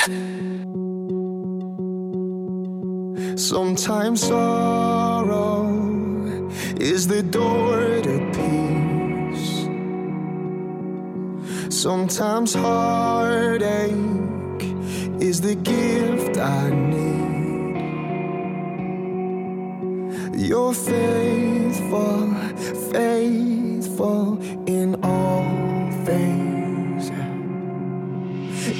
[3.36, 5.68] Sometimes sorrow
[6.80, 9.66] is the door to peace.
[11.74, 13.92] Sometimes heartache
[15.20, 17.02] is the gift I need.
[20.34, 22.32] You're faithful,
[22.92, 27.08] faithful in all things.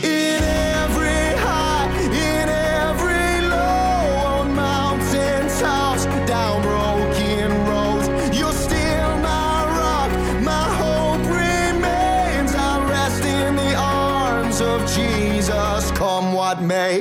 [0.05, 9.65] In every high, in every low, on mountain tops, down broken roads, you're still my
[9.77, 10.11] rock.
[10.41, 12.55] My hope remains.
[12.55, 17.01] I rest in the arms of Jesus, come what may.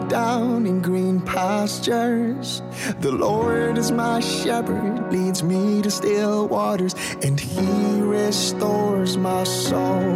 [0.00, 2.62] Lie down in green pastures.
[3.00, 10.12] The Lord is my shepherd, leads me to still waters, and he restores my soul.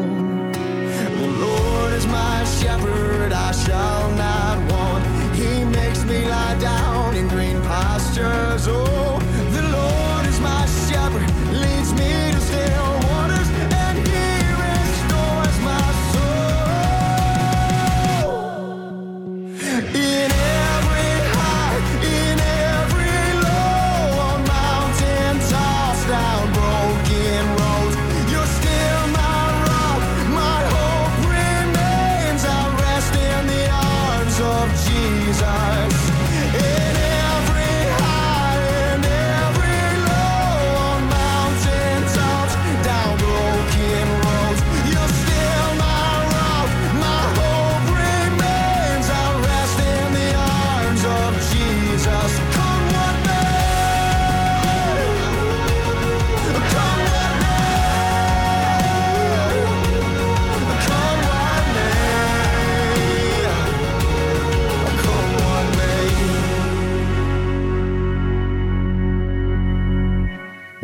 [1.22, 5.04] The Lord is my shepherd, I shall not want.
[5.34, 8.66] He makes me lie down in green pastures.
[8.68, 9.18] Oh,
[9.50, 12.31] the Lord is my shepherd, leads me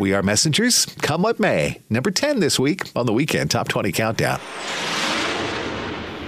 [0.09, 0.87] We are messengers.
[1.03, 1.81] Come what may.
[1.87, 4.39] Number 10 this week on the weekend Top 20 Countdown.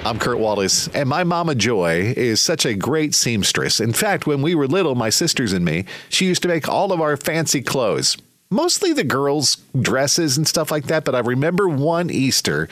[0.05, 3.79] I'm Kurt Wallace, and my mama Joy is such a great seamstress.
[3.79, 6.91] In fact, when we were little, my sisters and me, she used to make all
[6.91, 8.17] of our fancy clothes.
[8.51, 12.69] Mostly the girls' dresses and stuff like that, but I remember one Easter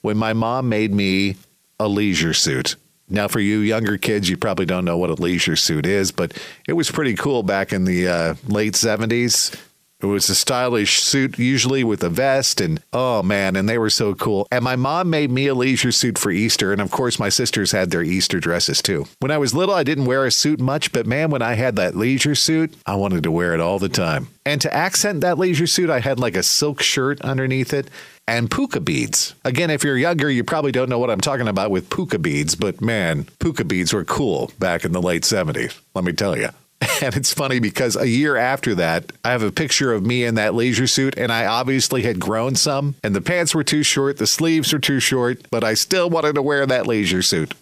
[0.00, 1.38] when my mom made me
[1.80, 2.76] a leisure suit.
[3.08, 6.40] Now, for you younger kids, you probably don't know what a leisure suit is, but
[6.68, 9.58] it was pretty cool back in the uh, late 70s.
[10.02, 13.88] It was a stylish suit, usually with a vest, and oh man, and they were
[13.88, 14.48] so cool.
[14.50, 17.70] And my mom made me a leisure suit for Easter, and of course, my sisters
[17.70, 19.06] had their Easter dresses too.
[19.20, 21.76] When I was little, I didn't wear a suit much, but man, when I had
[21.76, 24.26] that leisure suit, I wanted to wear it all the time.
[24.44, 27.88] And to accent that leisure suit, I had like a silk shirt underneath it
[28.26, 29.34] and puka beads.
[29.44, 32.56] Again, if you're younger, you probably don't know what I'm talking about with puka beads,
[32.56, 36.48] but man, puka beads were cool back in the late 70s, let me tell you.
[37.02, 40.36] And it's funny because a year after that, I have a picture of me in
[40.36, 44.18] that leisure suit, and I obviously had grown some, and the pants were too short,
[44.18, 47.54] the sleeves were too short, but I still wanted to wear that leisure suit.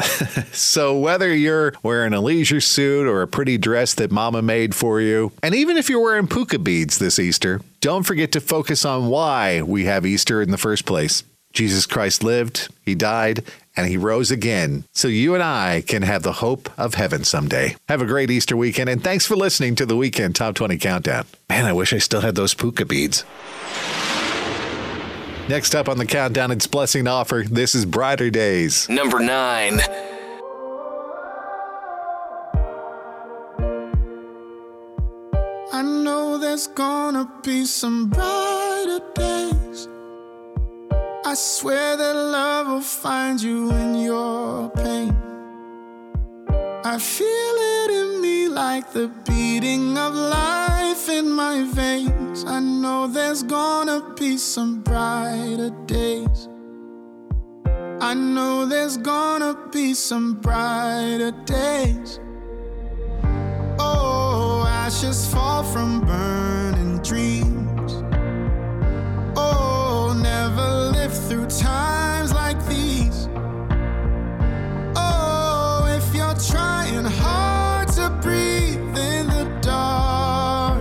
[0.52, 5.00] so, whether you're wearing a leisure suit or a pretty dress that mama made for
[5.00, 9.08] you, and even if you're wearing puka beads this Easter, don't forget to focus on
[9.08, 11.24] why we have Easter in the first place.
[11.52, 13.44] Jesus Christ lived, he died,
[13.78, 17.76] and he rose again so you and I can have the hope of heaven someday.
[17.88, 21.26] Have a great Easter weekend, and thanks for listening to the Weekend Top 20 Countdown.
[21.48, 23.24] Man, I wish I still had those puka beads.
[25.48, 27.48] Next up on the countdown, it's Blessing to Offor.
[27.48, 28.88] This is Brighter Days.
[28.88, 29.80] Number nine.
[35.72, 39.47] I know there's gonna be some brighter days.
[41.28, 45.14] I swear that love will find you in your pain.
[46.82, 52.46] I feel it in me like the beating of life in my veins.
[52.46, 56.48] I know there's gonna be some brighter days.
[58.00, 62.20] I know there's gonna be some brighter days.
[63.78, 67.47] Oh, ashes fall from burning dreams.
[71.08, 73.28] Live through times like these.
[74.96, 80.80] Oh, if you're trying hard to breathe in the dark,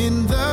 [0.00, 0.49] in the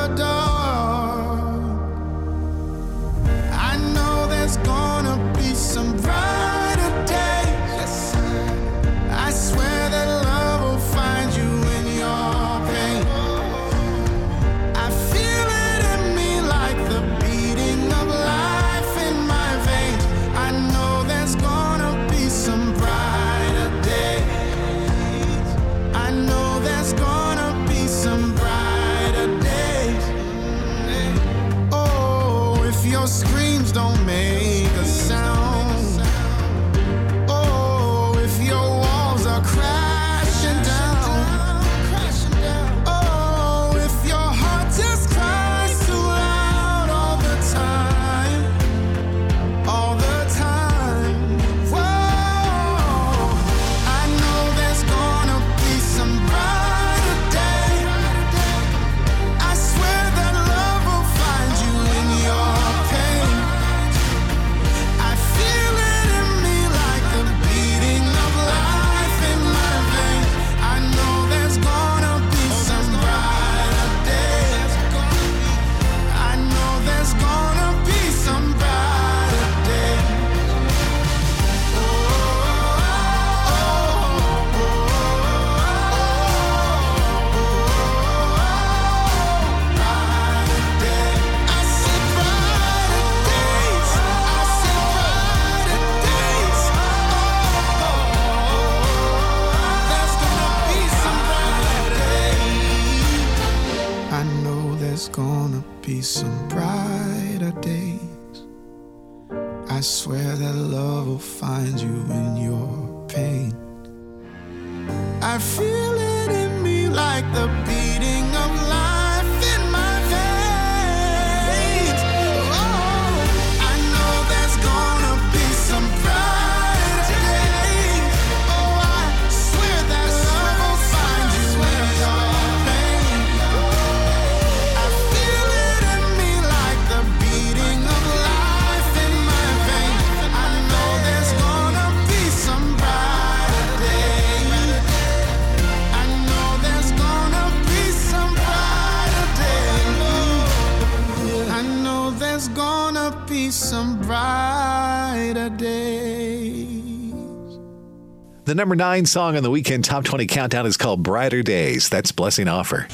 [158.47, 161.89] The number nine song on the weekend top 20 countdown is called Brighter Days.
[161.89, 162.87] That's Blessing Offor.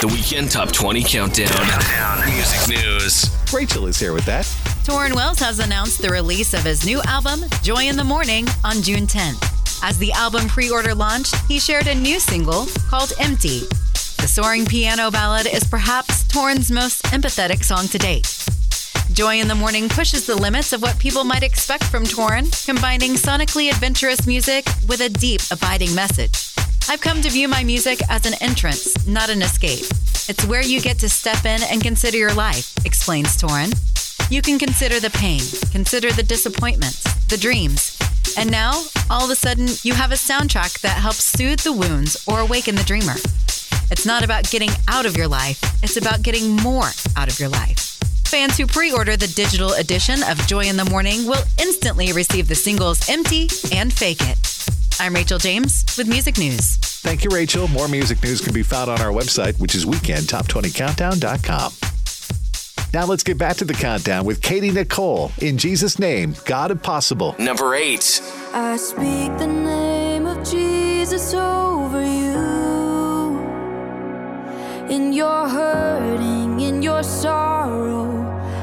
[0.00, 1.48] The weekend top 20 countdown.
[2.32, 3.28] Music news.
[3.52, 4.44] Rachel is here with that.
[4.84, 8.80] Tauren Wells has announced the release of his new album, Joy in the Morning, on
[8.80, 9.82] June 10th.
[9.82, 13.62] As the album pre order launched, he shared a new single called Empty.
[14.22, 18.28] The soaring piano ballad is perhaps Tauren's most empathetic song to date.
[19.12, 23.12] Joy in the Morning pushes the limits of what people might expect from Tauren, combining
[23.12, 26.54] sonically adventurous music with a deep, abiding message.
[26.88, 29.84] I've come to view my music as an entrance, not an escape.
[30.28, 33.74] It's where you get to step in and consider your life, explains Tauren.
[34.30, 37.98] You can consider the pain, consider the disappointments, the dreams.
[38.38, 42.16] And now, all of a sudden, you have a soundtrack that helps soothe the wounds
[42.26, 43.16] or awaken the dreamer.
[43.90, 47.50] It's not about getting out of your life, it's about getting more out of your
[47.50, 47.91] life.
[48.32, 52.48] Fans who pre order the digital edition of Joy in the Morning will instantly receive
[52.48, 54.38] the singles Empty and Fake It.
[54.98, 56.76] I'm Rachel James with Music News.
[56.76, 57.68] Thank you, Rachel.
[57.68, 61.72] More music news can be found on our website, which is weekendtop20countdown.com.
[62.94, 65.30] Now let's get back to the countdown with Katy Nichole.
[65.42, 67.36] In Jesus' name, God of Possible.
[67.38, 68.22] Number eight.
[68.54, 72.40] I speak the name of Jesus over you.
[74.88, 76.41] In your hurting,
[76.72, 78.06] in your sorrow,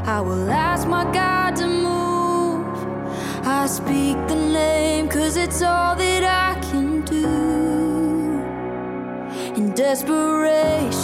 [0.05, 2.65] I will ask my God to move.
[3.45, 7.27] I speak the name cause it's all that I can do.
[9.57, 10.98] In desperation,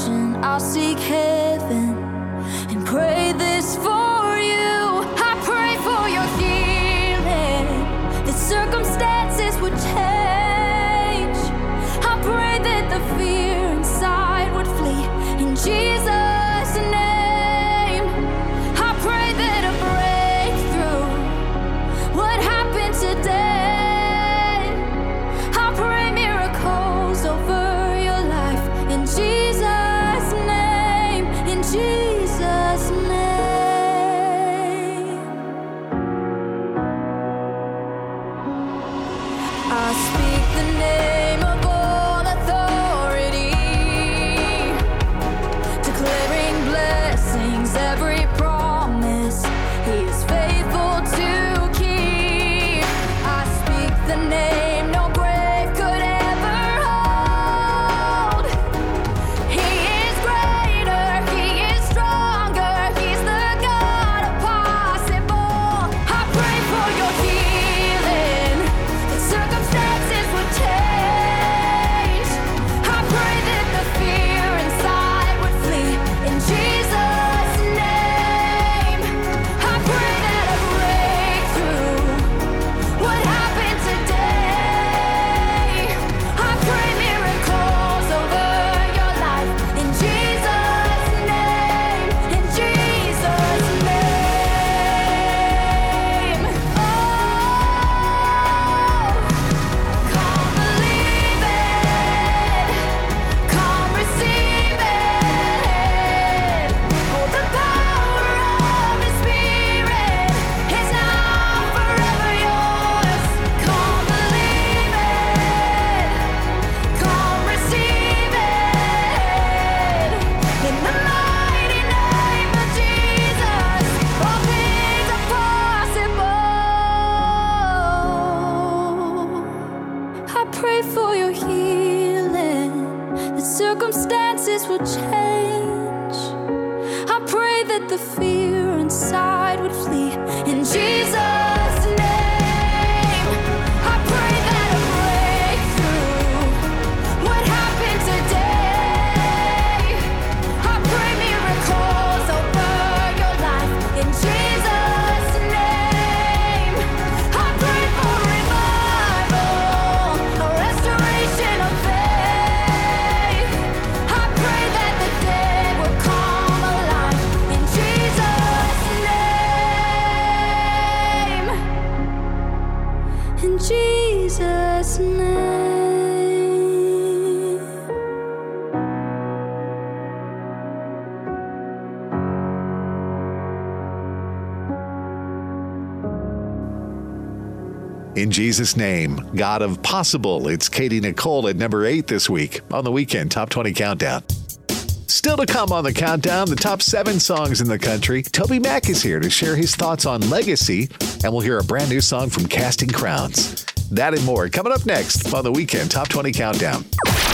[188.25, 190.47] In Jesus' name, God of Possible.
[190.47, 194.23] It's Katy Nichole at number eight this week on the weekend Top 20 Countdown.
[194.67, 198.23] Still to come on the countdown, the top seven songs in the country.
[198.23, 200.89] TobyMac is here to share his thoughts on legacy,
[201.23, 203.63] and we'll hear a brand new song from Casting Crowns.
[203.91, 206.83] That and more coming up next on the Weekend Top 20 Countdown.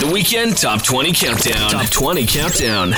[0.02, 1.72] The Weekend Top 20 Countdown.
[1.72, 2.92] Top 20 Countdown.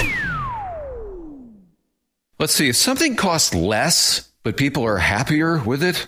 [2.40, 2.70] Let's see.
[2.70, 6.08] If something costs less, but people are happier with it,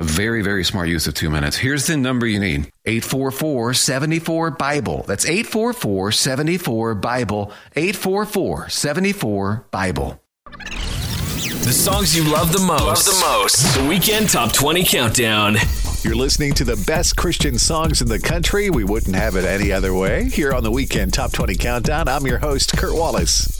[0.00, 1.56] A very, very smart use of two minutes.
[1.56, 5.04] Here's the number you need 844 74 Bible.
[5.06, 7.52] That's 844 74 Bible.
[7.76, 10.20] 844 74 Bible.
[10.50, 12.84] The songs you love the most.
[12.84, 13.76] Love the most.
[13.76, 15.56] The Weekend Top 20 Countdown.
[16.02, 18.68] You're listening to the best Christian songs in the country.
[18.70, 20.28] We wouldn't have it any other way.
[20.28, 23.58] Here on the Weekend Top 20 Countdown, I'm your host, Kurt Wallace.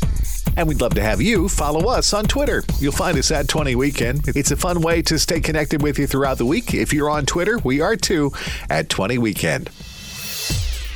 [0.56, 2.62] And we'd love to have you follow us on Twitter.
[2.78, 4.28] You'll find us at 20 Weekend.
[4.28, 6.74] It's a fun way to stay connected with you throughout the week.
[6.74, 8.32] If you're on Twitter, we are too
[8.70, 9.70] at 20 Weekend.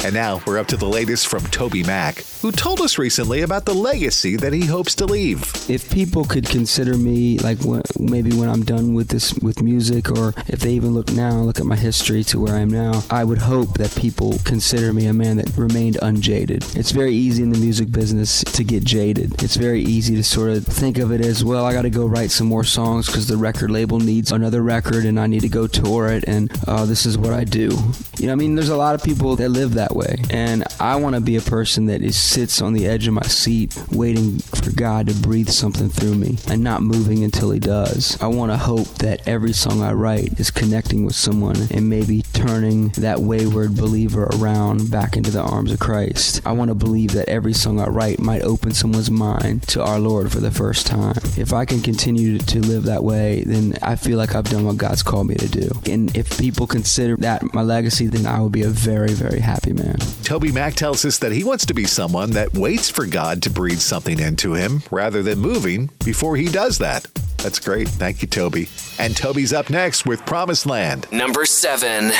[0.04, 3.74] And now we're up to the latest from TobyMac, who told us recently about the
[3.74, 5.42] legacy that he hopes to leave.
[5.68, 10.10] If people could consider me like when, maybe when I'm done with this with music,
[10.10, 13.02] or if they even look now, look at my history to where I am now,
[13.10, 16.64] I would hope that people consider me a man that remained unjaded.
[16.76, 19.42] It's very easy in the music business to get jaded.
[19.42, 21.64] It's very easy to sort of think of it as well.
[21.64, 25.04] I got to go write some more songs because the record label needs another record,
[25.04, 27.76] and I need to go tour it, and uh, this is what I do.
[28.18, 30.96] You know, I mean, there's a lot of people that live that way, and I
[30.96, 34.38] want to be a person that is sits on the edge of my seat, waiting
[34.38, 38.20] for God to breathe something through me, and not moving until He does.
[38.20, 42.22] I want to hope that every song I write is connecting with someone and maybe
[42.34, 46.42] turning that wayward believer around back into the arms of Christ.
[46.44, 49.98] I want to believe that every song I write might open someone's mind to our
[49.98, 51.16] Lord for the first time.
[51.36, 54.76] If I can continue to live that way, then I feel like I've done what
[54.76, 55.70] God's called me to do.
[55.90, 59.72] And if people consider that my legacy, then I will be a very, very happy
[59.72, 59.96] man.
[60.28, 63.78] TobyMac tells us that he wants to be someone that waits for God to breathe
[63.80, 67.06] something into him rather than moving before he does that.
[67.38, 67.88] That's great.
[67.88, 68.68] Thank you, Toby.
[68.98, 71.06] And Toby's up next with Promised Land.
[71.12, 72.10] Number seven.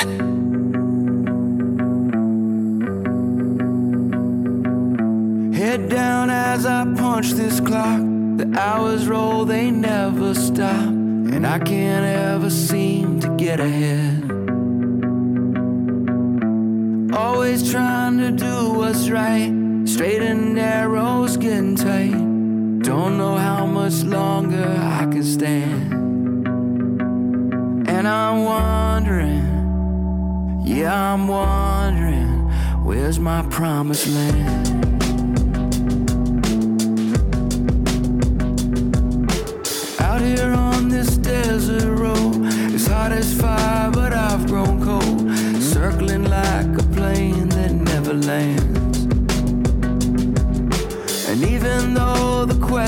[5.53, 7.99] Head down as I punch this clock.
[7.99, 10.87] The hours roll, they never stop.
[10.87, 14.23] And I can't ever seem to get ahead.
[17.13, 19.68] Always trying to do what's right.
[19.85, 22.11] Straight and narrow, skin tight.
[22.83, 25.93] Don't know how much longer I can stand.
[27.87, 29.43] And I'm wondering,
[30.65, 32.49] yeah, I'm wondering,
[32.83, 34.67] where's my promised land?
[39.99, 42.35] Out here on this desert road,
[42.73, 45.29] it's hot as fire, but I've grown cold.
[45.61, 48.68] Circling like a plane that never lands.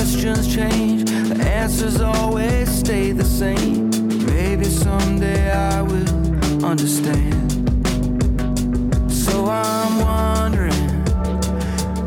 [0.02, 3.88] Questions change, the answers always stay the same.
[4.26, 7.52] Maybe someday I will understand.
[9.12, 11.04] So I'm wondering,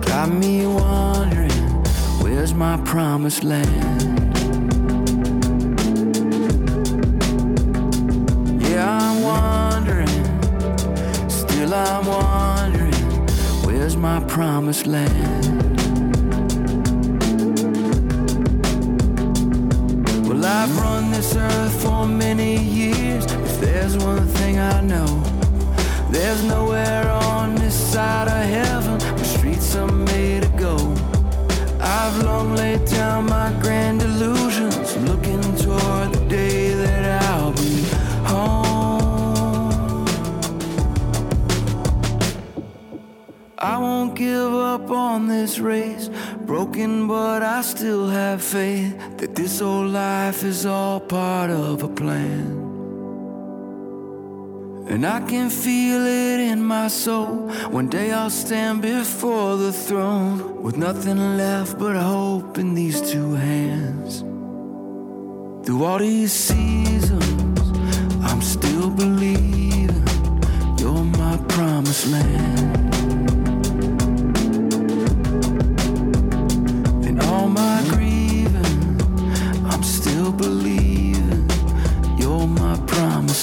[0.02, 1.58] got me wondering,
[2.22, 4.12] where's my promised land?
[8.62, 10.18] Yeah, I'm wondering,
[11.30, 12.94] still I'm wondering,
[13.64, 15.55] where's my promised land?
[21.36, 23.26] Earth for many years.
[23.26, 25.08] If there's one thing I know,
[26.10, 30.78] there's nowhere on this side of heaven where streets are made to go.
[31.80, 37.84] I've long laid down my grand illusions, looking toward the day that I'll be
[38.32, 40.06] home.
[43.58, 46.10] I won't give up on this race.
[46.46, 48.96] Broken, but I still have faith
[49.46, 52.48] this old life is all part of a plan.
[54.90, 57.52] And I can feel it in my soul.
[57.70, 63.34] One day I'll stand before the throne with nothing left but hope in these two
[63.36, 64.22] hands.
[65.64, 67.60] Through all these seasons,
[68.24, 70.08] I'm still believing
[70.80, 72.85] you're my promised land.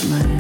[0.02, 0.31] Promised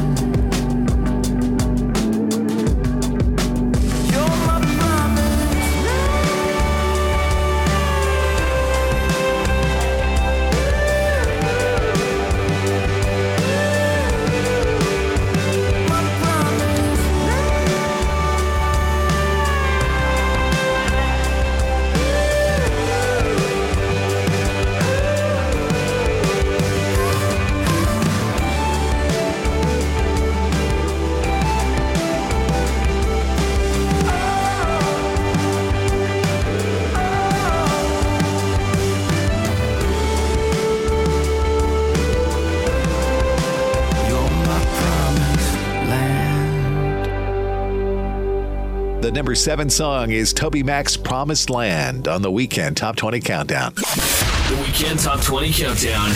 [49.42, 53.74] Seven song is TobyMac's Promised Land on the weekend Top 20 Countdown.
[53.74, 56.10] The Weekend Top 20 Countdown.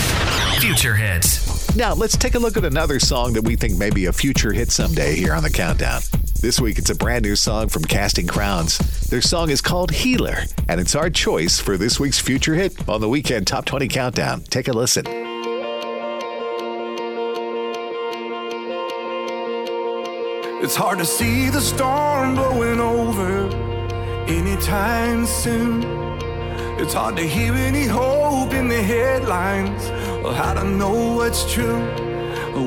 [0.61, 1.74] Future hits.
[1.74, 4.53] Now, let's take a look at another song that we think may be a future
[4.53, 6.03] hit someday here on the Countdown.
[6.40, 8.78] This week, it's a brand new song from Casting Crowns.
[9.09, 13.01] Their song is called Healer, and it's our choice for this week's future hit on
[13.01, 14.43] the weekend Top 20 Countdown.
[14.43, 15.26] Take a listen.
[20.58, 23.46] It's hard to see the storm blowing over
[24.26, 25.84] anytime soon.
[26.80, 29.90] It's hard to hear any hope in the headlines
[30.24, 31.78] or how to know what's true.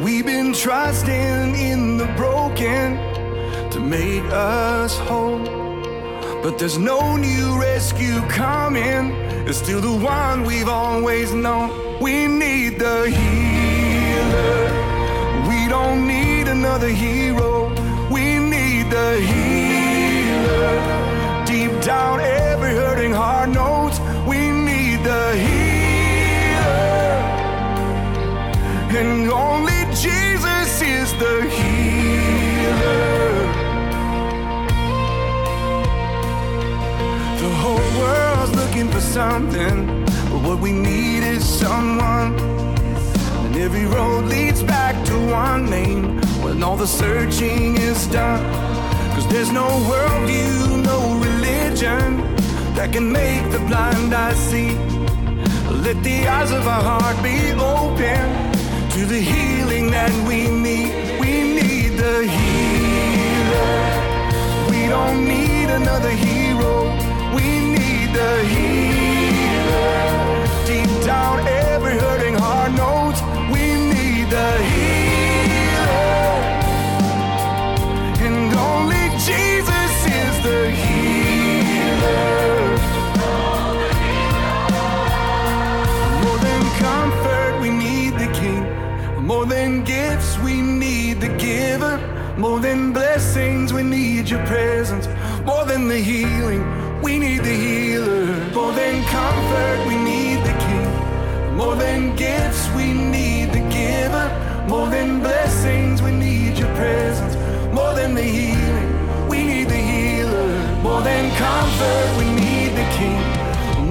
[0.04, 2.96] We've been trusting in the broken
[3.72, 5.44] to make us whole.
[6.44, 9.14] But there's no new rescue coming.
[9.48, 12.00] It's still the one we've always known.
[12.00, 14.70] We need the healer.
[15.50, 17.79] We don't need another hero.
[18.10, 20.78] We need the healer.
[21.46, 26.80] Deep down, every hurting heart knows we need the healer.
[28.98, 31.80] And only Jesus is the healer.
[37.38, 42.34] The whole world's looking for something, but what we need is someone.
[43.46, 46.20] And every road leads back to one name
[46.50, 48.44] when all the searching is done.
[49.14, 52.18] Cause there's no worldview, no religion
[52.76, 54.72] that can make the blind eye see.
[55.86, 58.22] Let the eyes of our heart be open
[58.96, 60.92] to the healing that we need.
[61.22, 63.76] We need the healer.
[64.72, 66.74] We don't need another hero.
[67.38, 67.48] We
[67.78, 69.98] need the healer.
[70.66, 73.18] Deep down, every hurting heart knows
[73.54, 73.64] we
[73.94, 74.89] need the healer.
[92.40, 95.10] More than blessings, we need your presence.
[95.46, 96.64] More than the healing,
[97.02, 98.28] we need the healer.
[98.54, 101.58] More than comfort, we need the King.
[101.58, 104.28] More than gifts, we need the giver.
[104.70, 107.36] More than blessings, we need your presence.
[107.74, 110.48] More than the healing, we need the healer.
[110.82, 113.20] More than comfort, we need the King.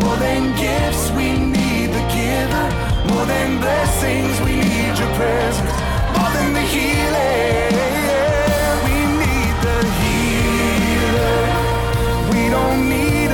[0.01, 2.67] More than gifts, we need the giver.
[3.13, 5.75] More than blessings, we need your presence.
[6.17, 7.98] More than the healing,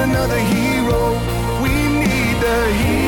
[0.05, 1.13] another hero.
[1.63, 3.04] We need the healer.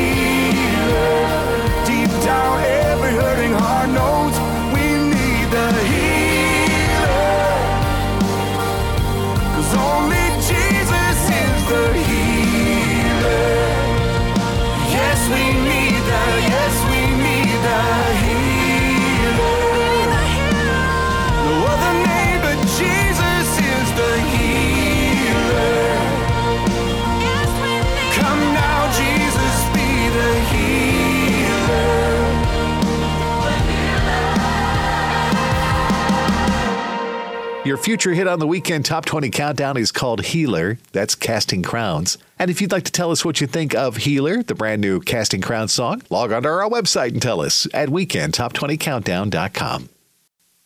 [37.67, 40.79] Your future hit on the weekend Top 20 Countdown is called Healer.
[40.93, 42.17] That's Casting Crowns.
[42.39, 45.01] And if you'd like to tell us what you think of Healer, the brand new
[45.01, 49.89] Casting Crowns song, log on to our website and tell us at weekendtop20countdown.com.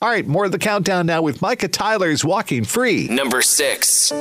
[0.02, 3.09] All right, more of the countdown now with Micah Tyler's Walking Free.
[3.09, 4.12] Number six.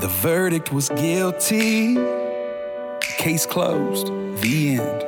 [0.00, 2.19] The verdict was guilty.
[3.20, 4.06] Case closed.
[4.40, 5.04] The end.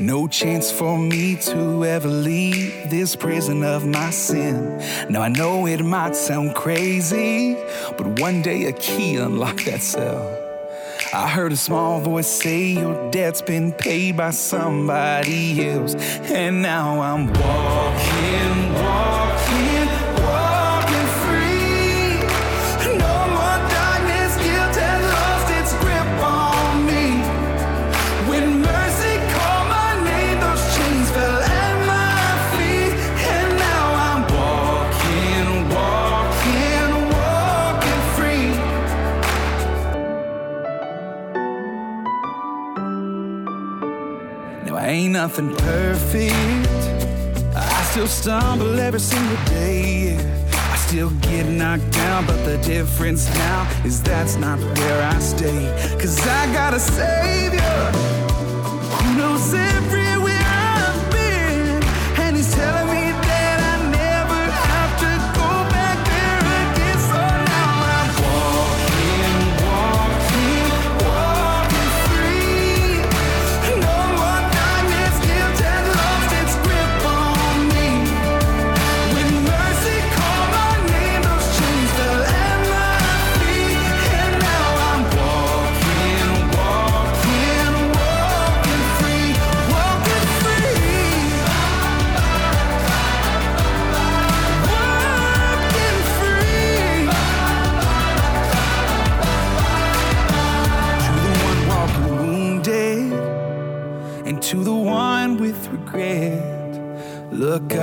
[0.00, 4.82] No chance for me to ever leave this prison of my sin.
[5.08, 7.54] Now I know it might sound crazy,
[7.96, 10.20] but one day a key unlocked that cell.
[11.14, 17.00] I heard a small voice say your debt's been paid by somebody else, and now
[17.00, 19.35] I'm walking, walking,
[45.38, 46.68] nothing perfect.
[47.56, 50.16] I still stumble every single day.
[50.52, 55.96] I still get knocked down, but the difference now is that's not where I stay.
[55.98, 58.15] Cause I got a savior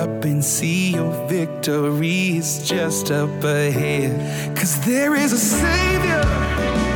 [0.03, 4.11] up and see your victory is just up ahead.
[4.57, 6.92] Cause there is a Savior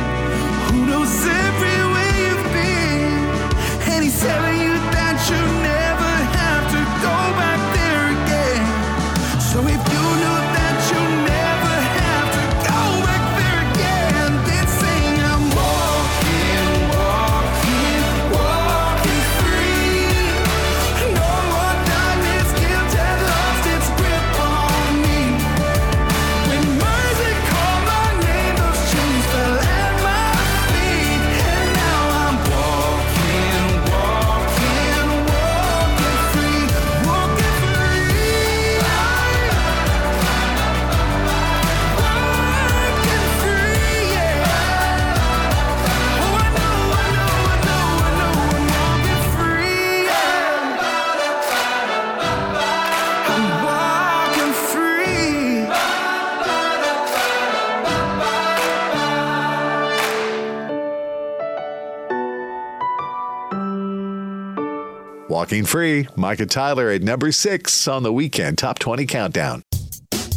[65.48, 69.62] Walking Free, Micah Tyler at number six on the weekend Top 20 Countdown.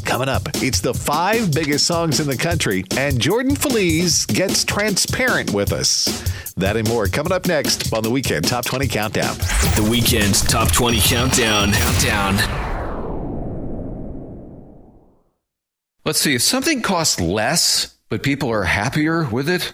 [0.06, 5.54] Coming up, it's the five biggest songs in the country, and Jordan Feliz gets transparent
[5.54, 6.54] with us.
[6.54, 9.36] That and more coming up next on the weekend Top 20 Countdown.
[9.76, 11.74] The Weekend's top 20 countdown.
[11.74, 12.36] Countdown.
[16.06, 16.36] Let's see.
[16.36, 19.74] If something costs less, but people are happier with it,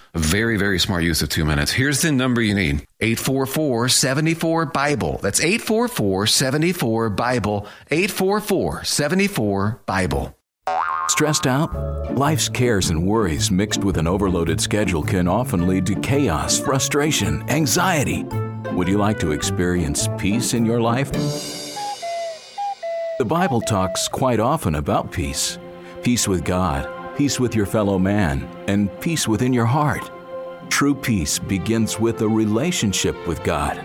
[0.13, 1.71] Very, very smart use of two minutes.
[1.71, 5.19] Here's the number you need 844 74 Bible.
[5.21, 7.67] That's 844 74 Bible.
[7.89, 10.37] 844 74 Bible.
[11.07, 12.15] Stressed out?
[12.15, 17.43] Life's cares and worries mixed with an overloaded schedule can often lead to chaos, frustration,
[17.49, 18.23] anxiety.
[18.71, 21.11] Would you like to experience peace in your life?
[21.11, 21.75] The
[23.25, 25.57] Bible talks quite often about peace
[26.01, 26.87] peace with God,
[27.21, 30.09] peace with your fellow man, and peace within your heart.
[30.71, 33.79] True peace begins with a relationship with God.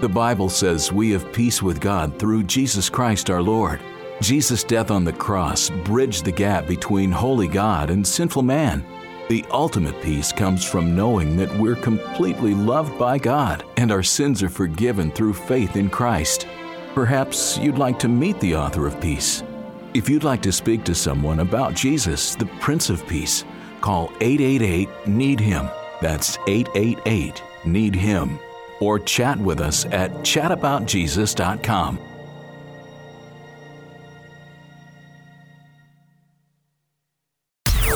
[0.00, 3.80] The Bible says we have peace with God through Jesus Christ our Lord.
[4.20, 8.84] Jesus' death on the cross bridged the gap between holy God and sinful man.
[9.28, 14.42] The ultimate peace comes from knowing that we're completely loved by God and our sins
[14.42, 16.48] are forgiven through faith in Christ.
[16.96, 19.44] Perhaps you'd like to meet the author of peace.
[19.92, 23.44] If you'd like to speak to someone about Jesus, the Prince of Peace,
[23.80, 25.68] call 888 Need Him.
[26.00, 28.38] That's 888 Need Him.
[28.80, 31.98] Or chat with us at chataboutjesus.com.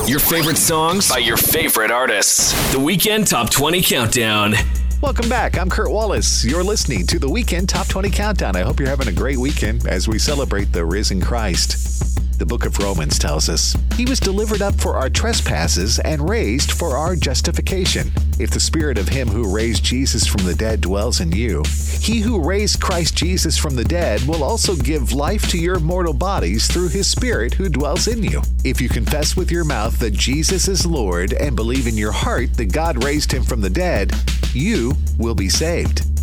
[0.05, 2.51] Your favorite songs by your favorite artists.
[2.73, 4.53] The Weekend Top 20 Countdown.
[5.01, 5.57] Welcome back.
[5.59, 6.43] I'm Kurt Wallace.
[6.43, 8.55] You're listening to the Weekend Top 20 Countdown.
[8.55, 12.24] I hope you're having a great weekend as we celebrate the risen Christ.
[12.37, 16.73] The book of Romans tells us, He was delivered up for our trespasses and raised
[16.73, 18.11] for our justification.
[18.39, 21.63] If the spirit of Him who raised Jesus from the dead dwells in you,
[22.01, 26.13] He who raised Christ Jesus from the dead will also give life to your mortal
[26.13, 28.41] bodies through His Spirit who dwells in you.
[28.65, 32.53] If you confess with your mouth that Jesus is Lord and believe in your heart
[32.57, 34.11] that God raised Him from the dead,
[34.53, 36.14] you will be saved.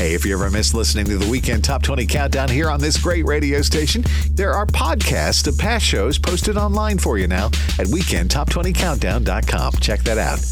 [0.00, 2.96] Hey, if you ever missed listening to the Weekend Top 20 Countdown here on this
[2.96, 7.48] great radio station, there are podcasts of past shows posted online for you now
[7.78, 9.74] at weekendtop20countdown.com.
[9.74, 10.42] Check that out.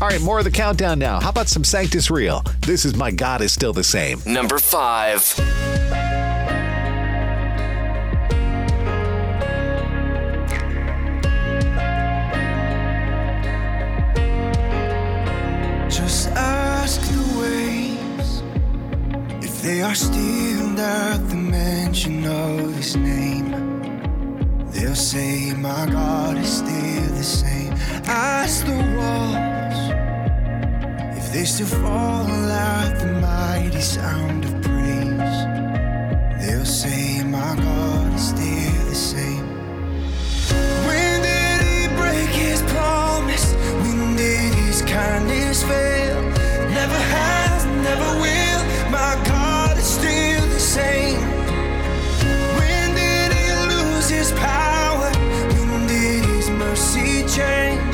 [0.00, 1.18] All right, more of the countdown now.
[1.18, 2.44] How about some Sanctus Real?
[2.60, 4.22] This is My God is Still the Same.
[4.24, 5.24] Number five.
[19.68, 23.50] They are stilled at the mention of his name.
[24.72, 27.74] They'll say, My God is still the same.
[28.06, 29.80] as the walls
[31.18, 35.38] if they still fall at the mighty sound of praise.
[36.40, 39.46] They'll say, My God is still the same.
[40.88, 43.52] When did he break his promise?
[43.82, 46.22] When did his kindness fail?
[46.78, 48.62] Never has, never will.
[48.90, 49.47] My God still
[52.58, 55.10] When did he lose his power?
[55.70, 57.87] When did his mercy change?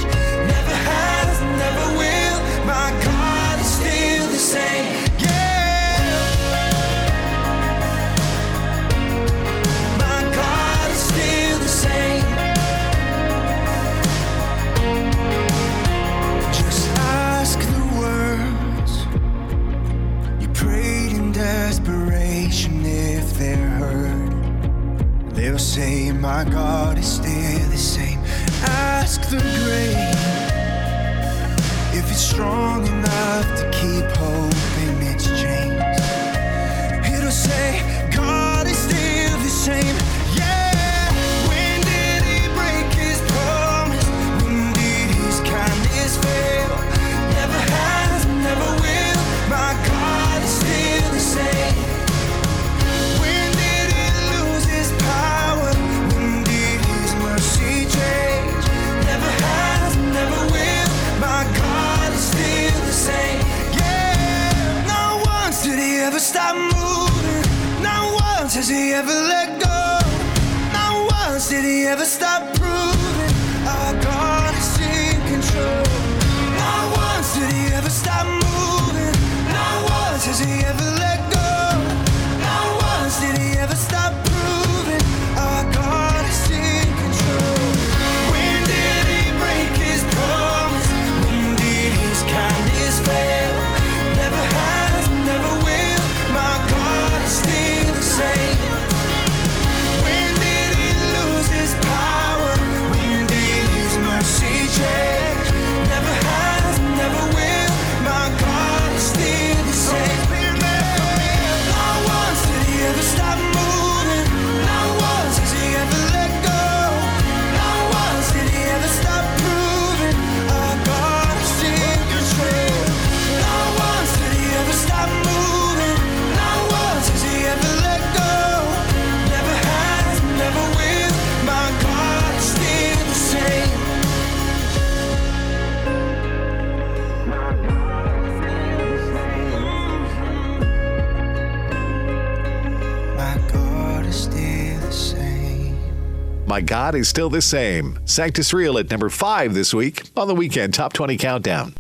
[146.75, 148.01] God is still the same.
[148.05, 151.73] Sanctus Real at number five this week on the weekend Top 20 Countdown.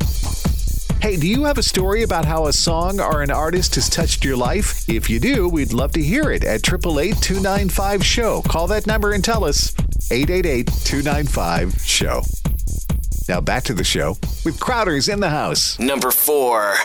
[1.00, 4.24] Hey, do you have a story about how a song or an artist has touched
[4.24, 4.88] your life?
[4.88, 8.42] If you do, we'd love to hear it at 888 295 SHOW.
[8.42, 9.74] Call that number and tell us
[10.12, 12.22] 888 295 SHOW.
[13.28, 14.10] Now back to the show
[14.44, 15.76] with Crowder's in the house.
[15.80, 16.76] Number four.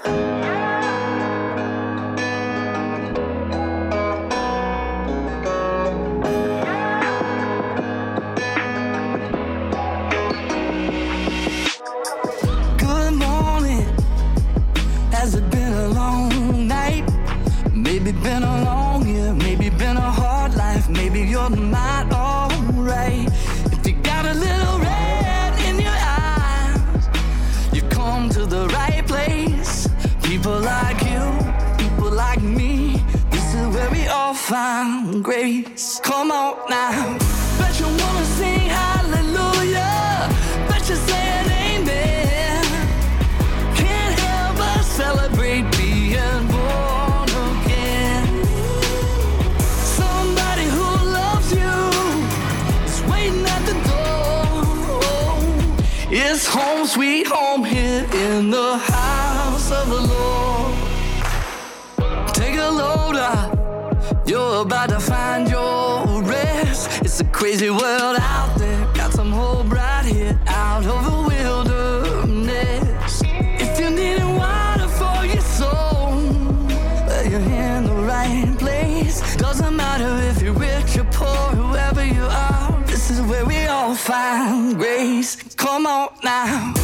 [56.49, 60.73] Home, sweet home here in the house of the Lord.
[62.33, 63.57] Take a load up.
[64.27, 67.01] You're about to find your rest.
[67.01, 68.85] It's a crazy world out there.
[68.93, 73.21] Got some hope right here out of the wilderness.
[73.25, 76.17] If you need water for your soul,
[77.07, 79.35] well, you're in the right place.
[79.35, 82.81] Doesn't matter if you're rich or poor, whoever you are.
[82.85, 85.48] This is where we all find grace.
[85.79, 86.78] Come on now.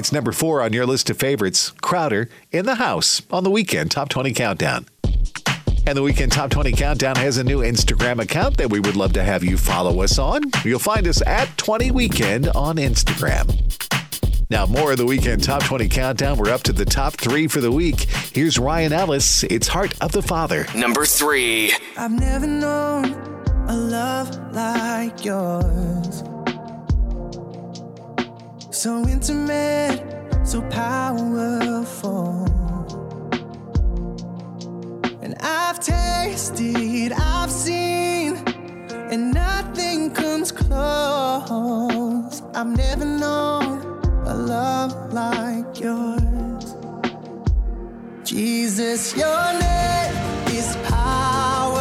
[0.00, 3.90] It's number four on your list of favorites Crowder in the House on the weekend
[3.90, 4.86] Top 20 Countdown.
[5.86, 9.12] And the Weekend Top 20 Countdown has a new Instagram account that we would love
[9.12, 10.40] to have you follow us on.
[10.64, 13.46] You'll find us at 20 Weekend on Instagram.
[14.48, 16.38] Now, more of the Weekend Top 20 Countdown.
[16.38, 18.06] We're up to the top three for the week.
[18.32, 19.42] Here's Ryan Ellis.
[19.44, 20.64] It's Heart of the Father.
[20.74, 21.74] Number three.
[21.98, 23.04] I've never known
[23.68, 26.22] a love like yours.
[28.82, 30.00] So intimate,
[30.42, 32.46] so powerful.
[35.20, 38.38] And I've tasted, I've seen,
[39.10, 42.40] and nothing comes close.
[42.54, 43.82] I've never known
[44.24, 46.74] a love like yours.
[48.24, 50.14] Jesus, your name
[50.56, 51.79] is power.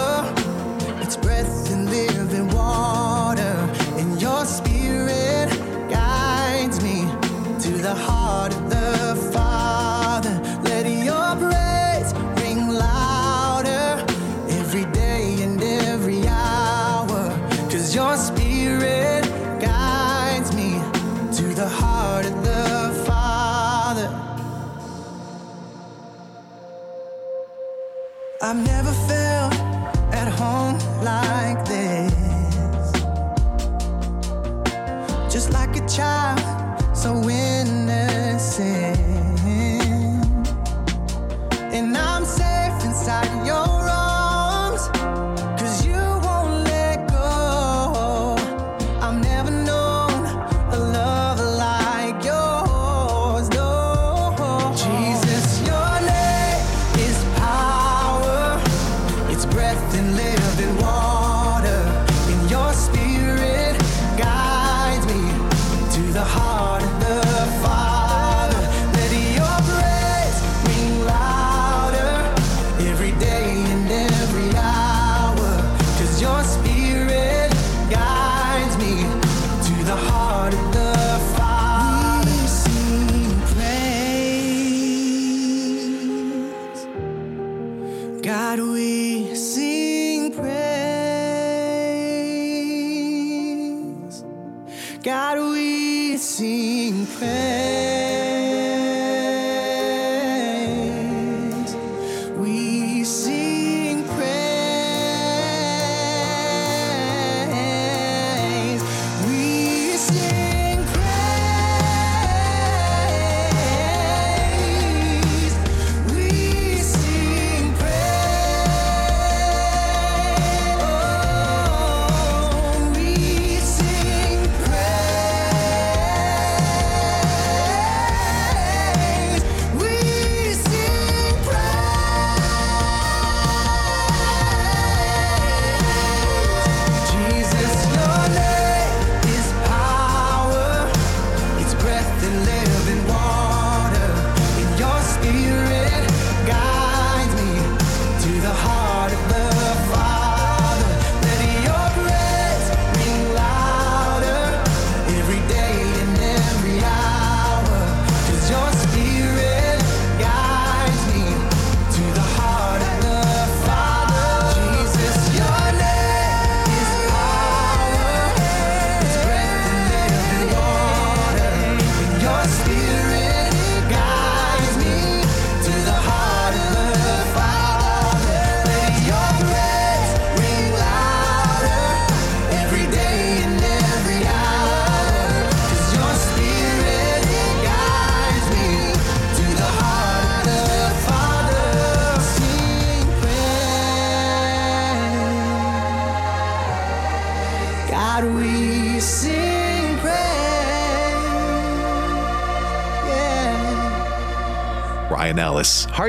[17.95, 18.38] Your spirit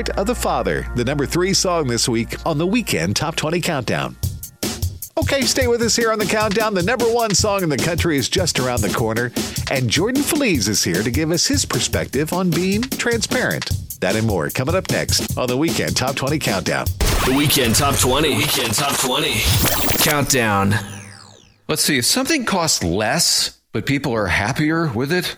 [0.01, 3.61] Heart of the Father, the number three song this week on the Weekend Top 20
[3.61, 4.15] Countdown.
[5.15, 6.73] Okay, stay with us here on the countdown.
[6.73, 9.31] The number one song in the country is just around the corner,
[9.69, 13.69] and Jordan Feliz is here to give us his perspective on being transparent.
[13.99, 16.85] That and more coming up next on the Weekend Top 20 Countdown.
[17.27, 18.37] The Weekend Top 20.
[18.37, 19.33] Weekend Top 20.
[19.99, 20.73] Countdown.
[21.67, 21.99] Let's see.
[21.99, 25.37] If something costs less, but people are happier with it,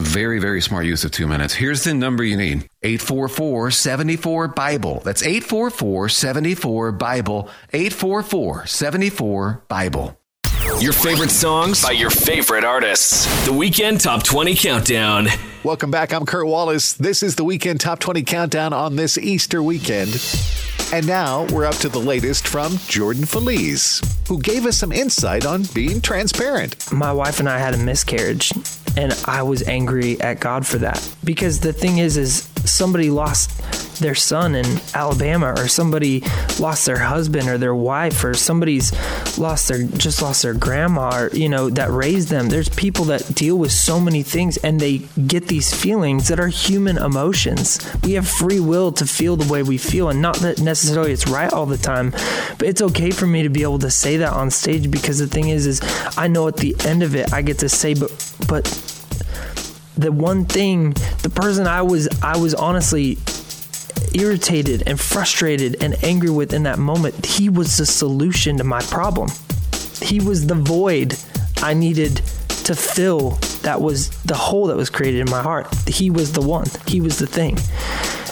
[0.00, 1.52] A very, very smart use of two minutes.
[1.52, 5.02] Here's the number you need 844 74 Bible.
[5.04, 7.50] That's 844 74 Bible.
[7.74, 10.16] 844 74 Bible.
[10.80, 13.26] Your favorite songs by your favorite artists.
[13.44, 15.26] The Weekend Top 20 Countdown.
[15.64, 16.14] Welcome back.
[16.14, 16.94] I'm Kurt Wallace.
[16.94, 20.18] This is the Weekend Top 20 Countdown on this Easter weekend.
[20.92, 25.46] And now we're up to the latest from Jordan Feliz, who gave us some insight
[25.46, 26.90] on being transparent.
[26.90, 28.50] My wife and I had a miscarriage,
[28.96, 31.14] and I was angry at God for that.
[31.24, 36.22] Because the thing is, is somebody lost their son in Alabama, or somebody
[36.58, 38.92] lost their husband or their wife, or somebody's
[39.38, 42.48] lost their just lost their grandma, or you know that raised them.
[42.48, 46.48] There's people that deal with so many things, and they get these feelings that are
[46.48, 47.78] human emotions.
[48.02, 51.28] We have free will to feel the way we feel, and not that necessarily it's
[51.28, 52.10] right all the time,
[52.58, 55.26] but it's okay for me to be able to say that on stage because the
[55.26, 55.80] thing is, is
[56.16, 58.10] I know at the end of it I get to say, but
[58.48, 58.99] but
[60.00, 60.90] the one thing
[61.22, 63.18] the person I was I was honestly
[64.14, 68.80] irritated and frustrated and angry with in that moment he was the solution to my
[68.82, 69.30] problem.
[70.00, 71.16] He was the void
[71.58, 72.16] I needed
[72.64, 73.30] to fill
[73.62, 75.66] that was the hole that was created in my heart.
[75.86, 76.66] He was the one.
[76.86, 77.58] He was the thing.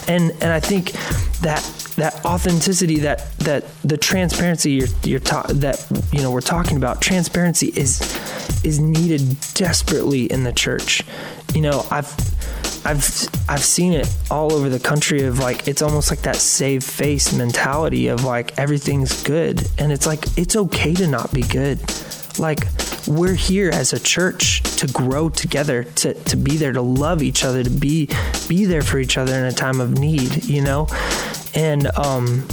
[0.07, 0.93] And and I think
[1.41, 1.61] that
[1.99, 7.01] that authenticity that that the transparency you're you're ta- that you know we're talking about
[7.01, 8.01] transparency is
[8.63, 11.03] is needed desperately in the church.
[11.53, 12.07] You know I've
[12.85, 16.83] I've I've seen it all over the country of like it's almost like that save
[16.83, 19.67] face mentality of like everything's good.
[19.77, 21.79] And it's like it's okay to not be good
[22.39, 22.67] like
[23.07, 27.43] we're here as a church to grow together to, to be there to love each
[27.43, 28.07] other to be
[28.47, 30.87] be there for each other in a time of need you know?
[31.53, 32.47] And um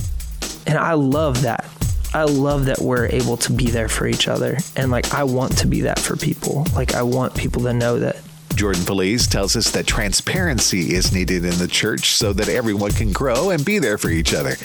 [0.66, 1.64] and I love that.
[2.12, 4.58] I love that we're able to be there for each other.
[4.74, 6.66] And like I want to be that for people.
[6.74, 8.16] Like I want people to know that
[8.54, 13.12] Jordan Feliz tells us that transparency is needed in the church so that everyone can
[13.12, 14.56] grow and be there for each other.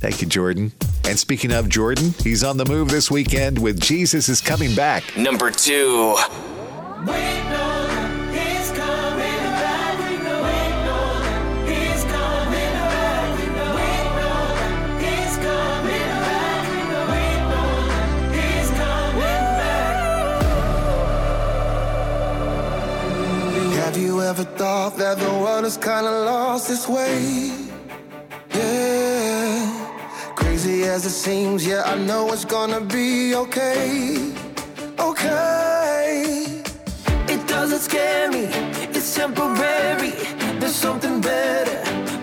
[0.00, 0.70] Thank you, Jordan.
[1.04, 5.02] And speaking of Jordan, he's on the move this weekend with Jesus is Coming Back.
[5.16, 6.14] Number two.
[23.88, 27.50] Have you ever thought that the world is kinda lost its way?
[28.54, 28.87] Yeah.
[30.60, 34.32] Crazy as it seems, yeah, I know it's gonna be okay.
[34.98, 36.62] Okay.
[37.28, 38.46] It doesn't scare me,
[38.92, 40.14] it's temporary.
[40.58, 41.78] There's something better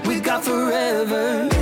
[0.06, 1.55] we got forever.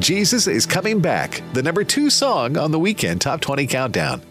[0.00, 4.22] Jesus is Coming Back, the number two song on the weekend Top 20 Countdown.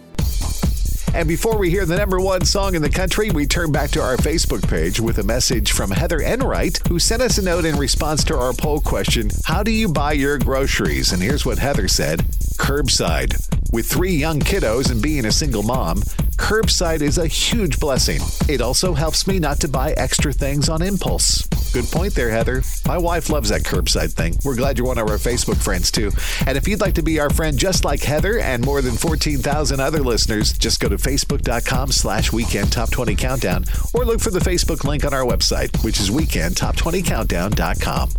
[1.14, 4.02] And before we hear the number one song in the country, we turn back to
[4.02, 7.76] our Facebook page with a message from Heather Enright, who sent us a note in
[7.76, 11.12] response to our poll question How do you buy your groceries?
[11.12, 12.20] And here's what Heather said
[12.60, 13.36] Curbside.
[13.74, 16.02] With three young kiddos and being a single mom,
[16.38, 18.22] curbside is a huge blessing.
[18.48, 21.48] It also helps me not to buy extra things on impulse.
[21.74, 22.64] Good point there, Heather.
[22.86, 24.36] My wife loves that curbside thing.
[24.44, 26.12] We're glad you're one of our Facebook friends, too.
[26.48, 29.80] And if you'd like to be our friend just like Heather and more than 14,000
[29.80, 34.40] other listeners, just go to facebook.com slash weekend top 20 countdown or look for the
[34.40, 38.10] Facebook link on our website, which is weekendtop20countdown.com.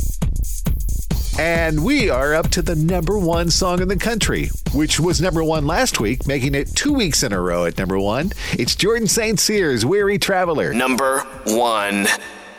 [1.40, 5.44] And we are up to the number one song in the country, which was number
[5.44, 8.32] one last week, making it two weeks in a row at number one.
[8.52, 9.38] It's Jordan St.
[9.38, 10.74] Cyr's, Weary Traveler.
[10.74, 12.08] Number one.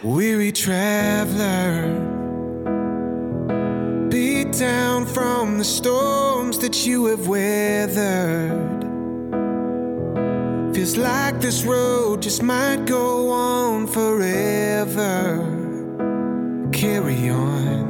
[0.02, 1.84] Weary traveler,
[4.10, 8.82] beat down from the storms that you have weathered.
[10.74, 15.36] Feels like this road just might go on forever.
[16.72, 17.90] Carry on.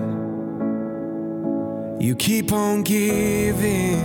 [2.01, 4.01] You keep on giving,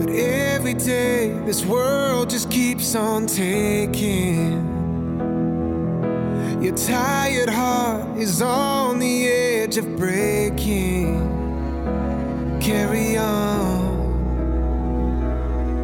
[0.00, 4.75] but every day this world just keeps on taking.
[6.66, 11.14] Your tired heart is on the edge of breaking.
[12.60, 13.94] Carry on.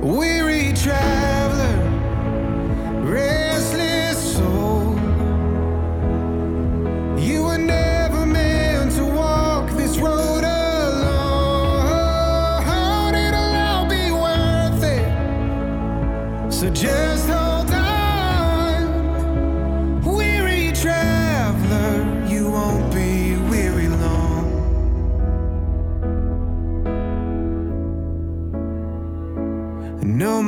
[0.01, 1.79] Weary traveler,
[3.05, 3.82] restless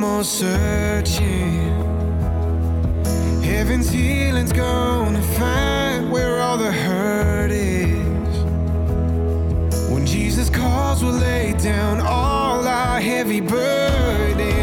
[0.05, 1.57] more searching.
[3.41, 8.35] Heaven's healing's gonna find where all the hurt is.
[9.91, 14.54] When Jesus calls, we'll lay down all our heavy burdens.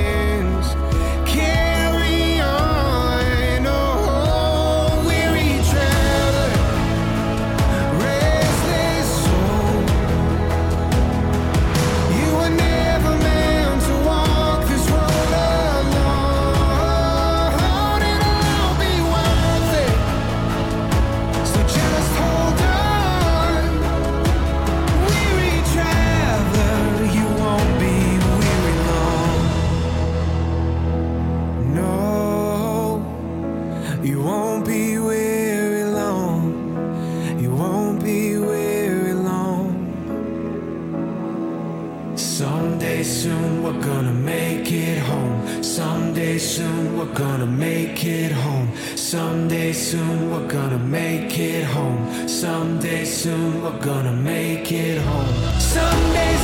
[47.22, 48.68] Gonna make it home.
[48.96, 52.02] Someday soon we're gonna make it home.
[52.26, 55.34] Someday soon we're gonna make it home.
[55.60, 56.34] Someday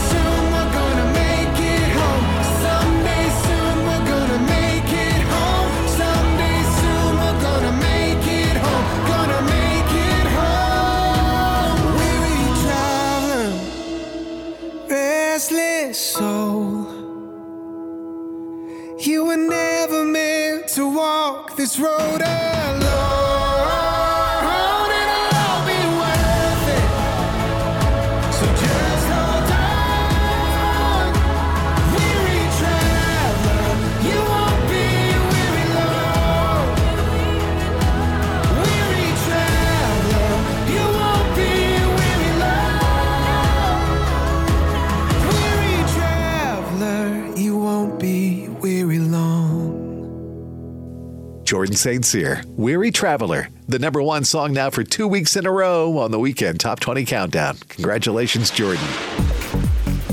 [21.58, 22.87] this road alone.
[51.58, 52.04] Jordan St.
[52.04, 56.12] Cyr, Weary Traveler, the number one song now for two weeks in a row on
[56.12, 57.56] the weekend Top 20 Countdown.
[57.68, 58.86] Congratulations, Jordan.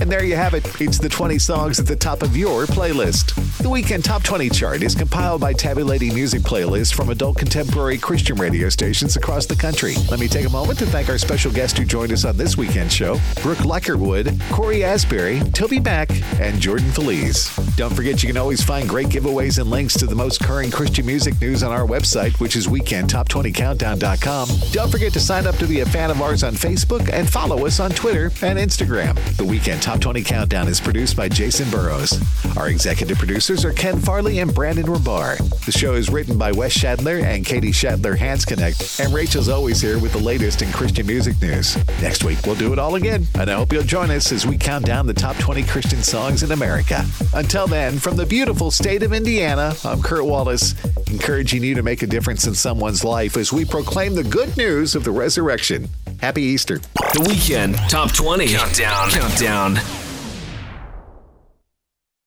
[0.01, 0.65] And there you have it.
[0.81, 3.33] It's the 20 songs at the top of your playlist.
[3.59, 8.35] The Weekend Top 20 chart is compiled by tabulating music playlists from adult contemporary Christian
[8.35, 9.95] radio stations across the country.
[10.11, 12.57] Let me take a moment to thank our special guest who joined us on this
[12.57, 17.55] weekend show Brooke Ligertwood, Cory Asbury, TobyMac, and Jordan Feliz.
[17.77, 21.05] Don't forget you can always find great giveaways and links to the most current Christian
[21.05, 24.49] music news on our website, which is weekendtop20countdown.com.
[24.71, 27.65] Don't forget to sign up to be a fan of ours on Facebook and follow
[27.65, 29.15] us on Twitter and Instagram.
[29.37, 32.19] The Weekend Top 20 Countdown is produced by Jason Burrows.
[32.57, 35.37] Our executive producers are Ken Farley and Brandon Rabar.
[35.63, 39.79] The show is written by Wes Shadler and Katie Shadler Hands Connect, and Rachel's always
[39.79, 41.77] here with the latest in Christian music news.
[42.01, 44.57] Next week, we'll do it all again, and I hope you'll join us as we
[44.57, 47.05] count down the top 20 Christian songs in America.
[47.35, 50.73] Until then, from the beautiful state of Indiana, I'm Kurt Wallace,
[51.11, 54.95] encouraging you to make a difference in someone's life as we proclaim the good news
[54.95, 55.89] of the resurrection.
[56.25, 56.79] Happy Easter.
[56.95, 59.11] The Weekend Top 20 Countdown.
[59.11, 59.77] Countdown.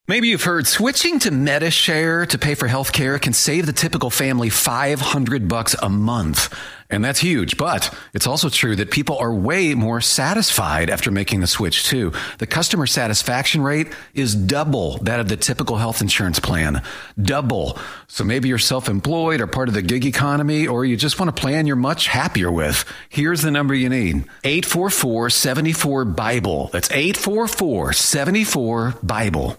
[0.07, 4.51] Maybe you've heard switching to Medi-Share to pay for healthcare can save the typical family
[4.51, 6.55] 500 bucks a month.
[6.91, 11.41] And that's huge, but it's also true that people are way more satisfied after making
[11.41, 12.15] the switch too.
[12.39, 16.83] The customer satisfaction rate is double that of the typical health insurance plan.
[17.21, 17.79] Double.
[18.07, 21.33] So maybe you're self-employed or part of the gig economy, or you just want a
[21.33, 22.87] plan you're much happier with.
[23.11, 24.25] Here's the number you need.
[24.45, 26.71] 844-74-BIBLE.
[26.73, 29.59] That's 844-74-BIBLE.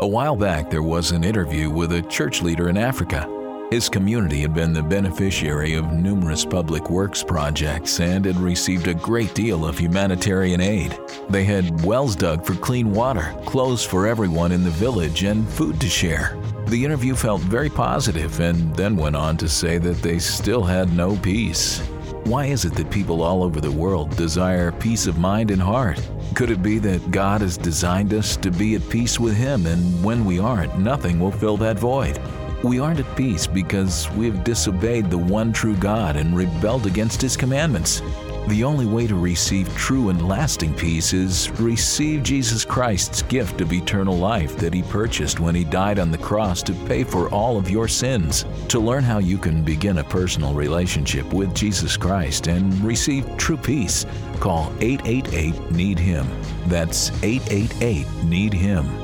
[0.00, 3.30] A while back, there was an interview with a church leader in Africa.
[3.70, 8.94] His community had been the beneficiary of numerous public works projects and had received a
[8.94, 10.98] great deal of humanitarian aid.
[11.28, 15.80] They had wells dug for clean water, clothes for everyone in the village, and food
[15.80, 16.36] to share.
[16.66, 20.92] The interview felt very positive and then went on to say that they still had
[20.96, 21.88] no peace.
[22.24, 26.00] Why is it that people all over the world desire peace of mind and heart?
[26.34, 30.02] Could it be that God has designed us to be at peace with Him, and
[30.02, 32.18] when we aren't, nothing will fill that void?
[32.62, 37.20] We aren't at peace because we have disobeyed the one true God and rebelled against
[37.20, 38.00] His commandments.
[38.48, 43.72] The only way to receive true and lasting peace is receive Jesus Christ's gift of
[43.72, 47.56] eternal life that He purchased when He died on the cross to pay for all
[47.56, 48.44] of your sins.
[48.68, 53.56] To learn how you can begin a personal relationship with Jesus Christ and receive true
[53.56, 54.04] peace,
[54.40, 56.26] call 888 Need Him.
[56.66, 59.03] That's 888 Need Him.